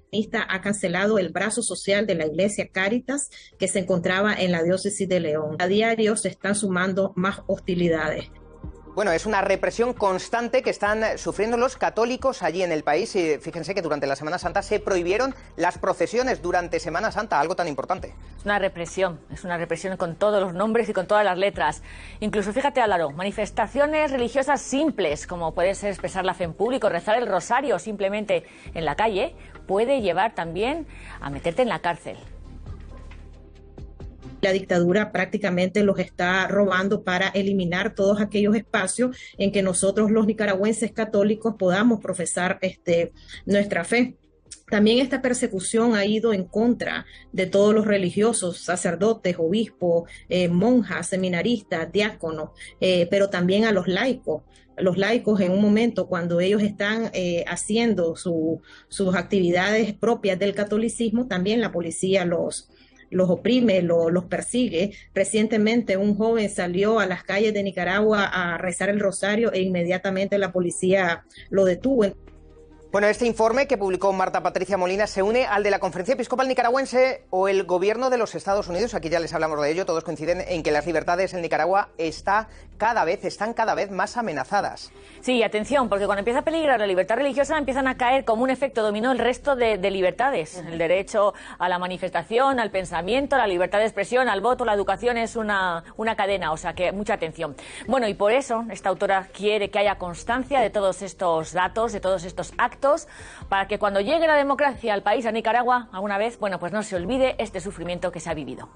[0.47, 5.07] ha cancelado el brazo social de la iglesia Cáritas que se encontraba en la diócesis
[5.07, 5.55] de León.
[5.59, 8.25] A diario se están sumando más hostilidades.
[8.97, 13.15] Bueno, es una represión constante que están sufriendo los católicos allí en el país.
[13.15, 17.55] Y fíjense que durante la Semana Santa se prohibieron las procesiones durante Semana Santa, algo
[17.55, 18.15] tan importante.
[18.39, 21.83] Es una represión, es una represión con todos los nombres y con todas las letras.
[22.21, 27.19] Incluso, fíjate, Álvaro, manifestaciones religiosas simples, como puede ser expresar la fe en público, rezar
[27.19, 29.35] el rosario simplemente en la calle,
[29.67, 30.87] puede llevar también
[31.21, 32.17] a meterte en la cárcel
[34.41, 40.27] la dictadura prácticamente los está robando para eliminar todos aquellos espacios en que nosotros los
[40.27, 43.13] nicaragüenses católicos podamos profesar este,
[43.45, 44.15] nuestra fe.
[44.69, 51.07] También esta persecución ha ido en contra de todos los religiosos, sacerdotes, obispos, eh, monjas,
[51.07, 52.49] seminaristas, diáconos,
[52.81, 54.43] eh, pero también a los laicos
[54.77, 61.27] los laicos en un momento cuando ellos están eh, haciendo sus actividades propias del catolicismo,
[61.27, 62.69] también la policía los,
[63.09, 64.91] los oprime, los persigue.
[65.13, 70.37] Recientemente un joven salió a las calles de Nicaragua a rezar el rosario e inmediatamente
[70.37, 72.05] la policía lo detuvo.
[72.89, 76.47] Bueno, este informe que publicó Marta Patricia Molina se une al de la Conferencia Episcopal
[76.47, 78.93] Nicaragüense o el gobierno de los Estados Unidos.
[78.93, 79.85] Aquí ya les hablamos de ello.
[79.85, 84.15] Todos coinciden en que las libertades en Nicaragua está cada vez, están cada vez más
[84.15, 84.93] amenazadas.
[85.19, 88.51] Sí, atención, porque cuando empieza a peligrar la libertad religiosa empiezan a caer como un
[88.51, 90.57] efecto dominó el resto de, libertades.
[90.57, 94.73] El derecho a la manifestación, al pensamiento, a la libertad de expresión, al voto, la
[94.73, 96.53] educación es una, una cadena.
[96.53, 97.57] O sea que mucha atención.
[97.85, 101.99] Bueno, y por eso esta autora quiere que haya constancia de todos estos datos, de
[101.99, 102.76] todos estos actos
[103.49, 106.83] para que cuando llegue la democracia al país, a Nicaragua, alguna vez, bueno, pues no
[106.83, 108.69] se olvide este sufrimiento que se ha vivido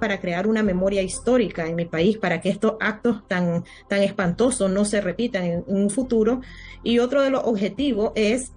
[0.00, 4.70] para crear una memoria histórica en mi país, para que estos actos tan, tan espantosos
[4.70, 6.40] no se repitan en un futuro.
[6.82, 8.52] Y otro de los objetivos es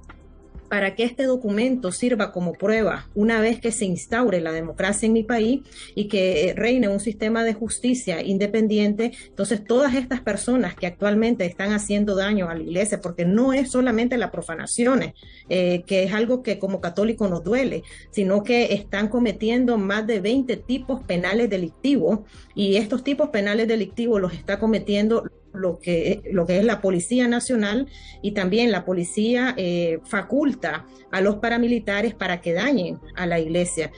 [0.73, 5.13] para que este documento sirva como prueba una vez que se instaure la democracia en
[5.13, 5.61] mi país
[5.93, 9.11] y que reine un sistema de justicia independiente.
[9.27, 13.69] Entonces, todas estas personas que actualmente están haciendo daño a la iglesia, porque no es
[13.69, 15.13] solamente las profanaciones,
[15.47, 20.21] eh, que es algo que como católico nos duele, sino que están cometiendo más de
[20.21, 22.21] 20 tipos penales delictivos
[22.55, 27.27] y estos tipos penales delictivos los está cometiendo lo que, lo que es la Policía
[27.27, 27.87] Nacional
[28.21, 33.91] y también la policía eh, faculta a los paramilitares para que dañen a la iglesia.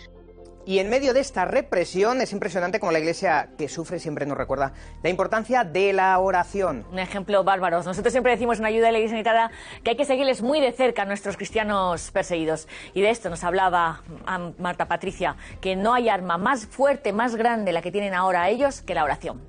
[0.67, 4.35] Y en medio de esta represión es impresionante como la Iglesia que sufre siempre nos
[4.35, 6.87] recuerda la importancia de la oración.
[6.91, 7.83] Un ejemplo bárbaro.
[7.83, 9.51] Nosotros siempre decimos en ayuda de la Iglesia
[9.83, 12.67] que hay que seguirles muy de cerca a nuestros cristianos perseguidos.
[12.95, 14.01] Y de esto nos hablaba
[14.57, 18.81] Marta Patricia, que no hay arma más fuerte, más grande la que tienen ahora ellos
[18.81, 19.43] que la oración.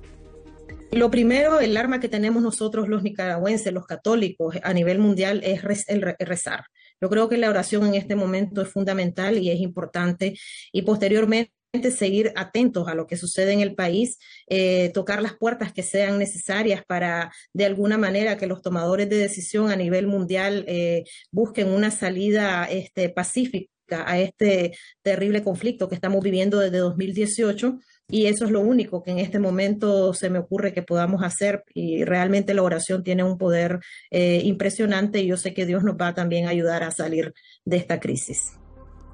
[0.91, 5.61] Lo primero, el arma que tenemos nosotros los nicaragüenses, los católicos a nivel mundial es
[5.87, 6.65] el rezar.
[7.01, 10.37] Yo creo que la oración en este momento es fundamental y es importante
[10.71, 11.51] y posteriormente
[11.91, 14.17] seguir atentos a lo que sucede en el país,
[14.47, 19.17] eh, tocar las puertas que sean necesarias para, de alguna manera, que los tomadores de
[19.17, 25.95] decisión a nivel mundial eh, busquen una salida este, pacífica a este terrible conflicto que
[25.95, 27.79] estamos viviendo desde 2018
[28.09, 31.63] y eso es lo único que en este momento se me ocurre que podamos hacer
[31.73, 33.79] y realmente la oración tiene un poder
[34.11, 37.33] eh, impresionante y yo sé que Dios nos va también a ayudar a salir
[37.65, 38.53] de esta crisis.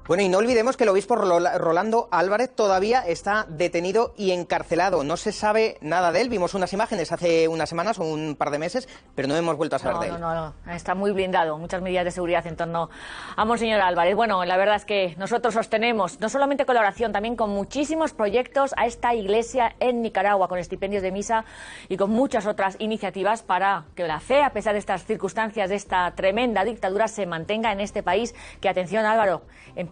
[0.06, 5.02] Bueno, y no olvidemos que el obispo Rolando Álvarez todavía está detenido y encarcelado.
[5.02, 6.28] No se sabe nada de él.
[6.28, 9.76] Vimos unas imágenes hace unas semanas o un par de meses, pero no hemos vuelto
[9.76, 10.20] a saber de él.
[10.20, 10.72] No, no, no.
[10.74, 11.56] Está muy blindado.
[11.56, 12.90] Muchas medidas de seguridad en torno
[13.34, 14.14] a Monseñor Álvarez.
[14.14, 18.12] Bueno, la verdad es que nosotros sostenemos, no solamente con la oración, también con muchísimos
[18.12, 21.46] proyectos a esta iglesia en Nicaragua, con estipendios de misa
[21.88, 25.76] y con muchas otras iniciativas para que la fe, a pesar de estas circunstancias, de
[25.76, 28.34] esta tremenda dictadura, se mantenga en este país.
[28.60, 29.44] Que atención, Álvaro,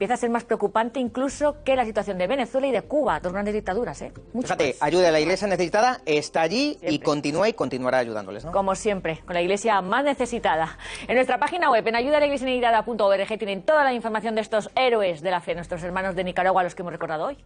[0.02, 3.32] empieza a ser más preocupante incluso que la situación de Venezuela y de Cuba, dos
[3.32, 4.02] grandes dictaduras.
[4.02, 4.12] ¿eh?
[4.34, 8.44] Fíjate, ayuda a la iglesia necesitada, está allí y continúa y continuará ayudándoles.
[8.46, 10.76] Como siempre, con la iglesia más necesitada.
[11.06, 15.40] En nuestra página web, en ayudalaiglesianecesitada.org, tienen toda la información de estos héroes de la
[15.40, 17.38] fe, nuestros hermanos de Nicaragua, a los que hemos recordado hoy.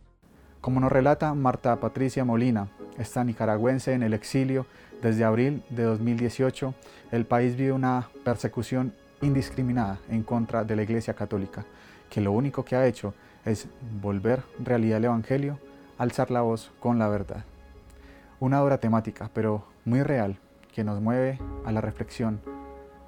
[0.62, 4.64] Como nos relata Marta Patricia Molina, esta nicaragüense en el exilio
[5.02, 6.72] desde abril de 2018,
[7.12, 11.66] el país vive una persecución indiscriminada en contra de la Iglesia Católica
[12.10, 13.68] que lo único que ha hecho es
[14.02, 15.58] volver realidad el Evangelio,
[15.98, 17.44] alzar la voz con la verdad.
[18.40, 20.38] Una obra temática, pero muy real,
[20.72, 22.40] que nos mueve a la reflexión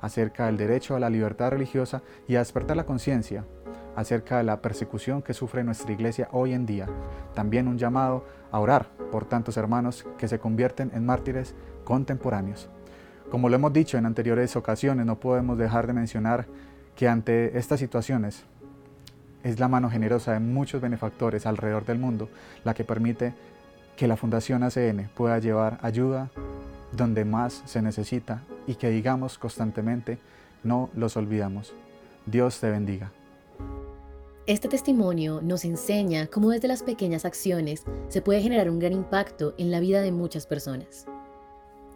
[0.01, 3.45] acerca del derecho a la libertad religiosa y a despertar la conciencia
[3.97, 6.87] acerca de la persecución que sufre nuestra iglesia hoy en día.
[7.35, 12.71] También un llamado a orar por tantos hermanos que se convierten en mártires contemporáneos.
[13.29, 16.47] Como lo hemos dicho en anteriores ocasiones, no podemos dejar de mencionar
[16.95, 18.45] que ante estas situaciones
[19.45, 22.29] es la mano generosa de muchos benefactores alrededor del mundo
[22.65, 23.35] la que permite
[23.97, 26.31] que la Fundación ACN pueda llevar ayuda
[26.93, 30.19] donde más se necesita y que digamos constantemente,
[30.63, 31.75] no los olvidamos.
[32.27, 33.13] Dios te bendiga.
[34.47, 39.55] Este testimonio nos enseña cómo desde las pequeñas acciones se puede generar un gran impacto
[39.59, 41.07] en la vida de muchas personas.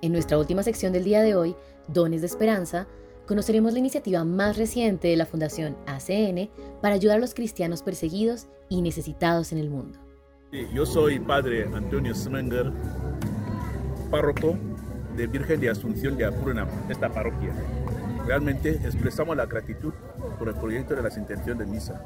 [0.02, 1.56] En nuestra última sección del día de hoy,
[1.88, 2.86] Dones de Esperanza,
[3.32, 6.50] conoceremos la iniciativa más reciente de la Fundación ACN
[6.82, 9.98] para ayudar a los cristianos perseguidos y necesitados en el mundo.
[10.74, 12.70] Yo soy padre Antonio Smenger,
[14.10, 14.58] párroco
[15.16, 17.54] de Virgen de Asunción de Apurna, esta parroquia.
[18.26, 19.94] Realmente expresamos la gratitud
[20.38, 22.04] por el proyecto de las intenciones de misa,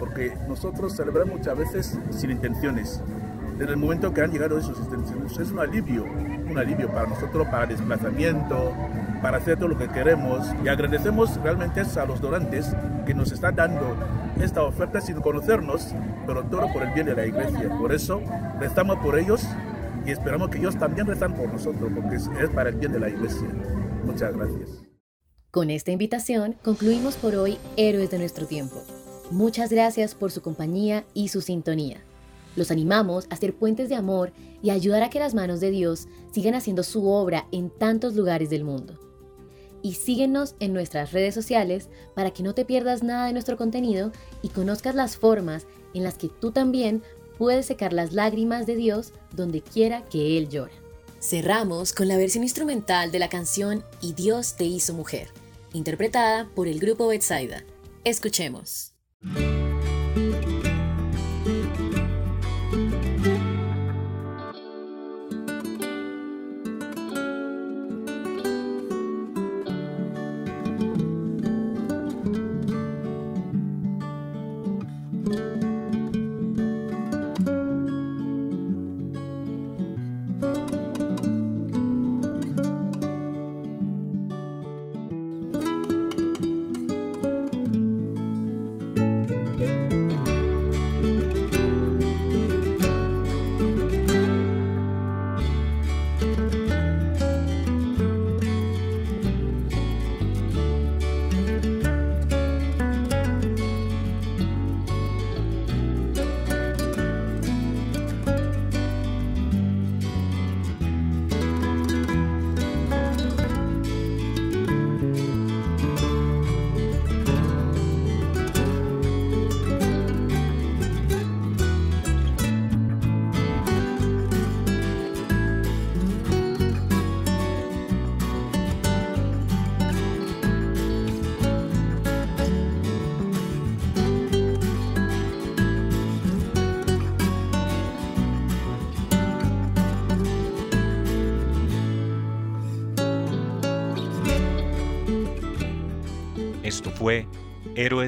[0.00, 3.00] porque nosotros celebramos muchas veces sin intenciones.
[3.58, 7.46] Desde el momento que han llegado esos intenciones, es un alivio, un alivio para nosotros,
[7.48, 8.72] para desplazamiento,
[9.22, 10.46] para hacer todo lo que queremos.
[10.64, 12.74] Y agradecemos realmente a los donantes
[13.06, 13.96] que nos están dando
[14.40, 15.94] esta oferta sin conocernos,
[16.26, 17.68] pero todo por el bien de la iglesia.
[17.78, 18.20] Por eso,
[18.58, 19.46] rezamos por ellos
[20.04, 23.08] y esperamos que ellos también rezan por nosotros, porque es, para el bien de la
[23.08, 23.48] iglesia.
[24.04, 24.82] Muchas gracias.
[25.52, 28.82] Con esta invitación concluimos por hoy Héroes de nuestro tiempo.
[29.30, 32.00] Muchas gracias por su compañía y su sintonía.
[32.56, 34.32] Los animamos a ser puentes de amor
[34.62, 38.50] y ayudar a que las manos de Dios sigan haciendo su obra en tantos lugares
[38.50, 38.98] del mundo.
[39.82, 44.12] Y síguenos en nuestras redes sociales para que no te pierdas nada de nuestro contenido
[44.40, 47.02] y conozcas las formas en las que tú también
[47.36, 50.72] puedes secar las lágrimas de Dios donde quiera que Él llora.
[51.20, 55.28] Cerramos con la versión instrumental de la canción Y Dios te hizo mujer,
[55.72, 57.64] interpretada por el grupo Betsaida.
[58.04, 58.92] Escuchemos.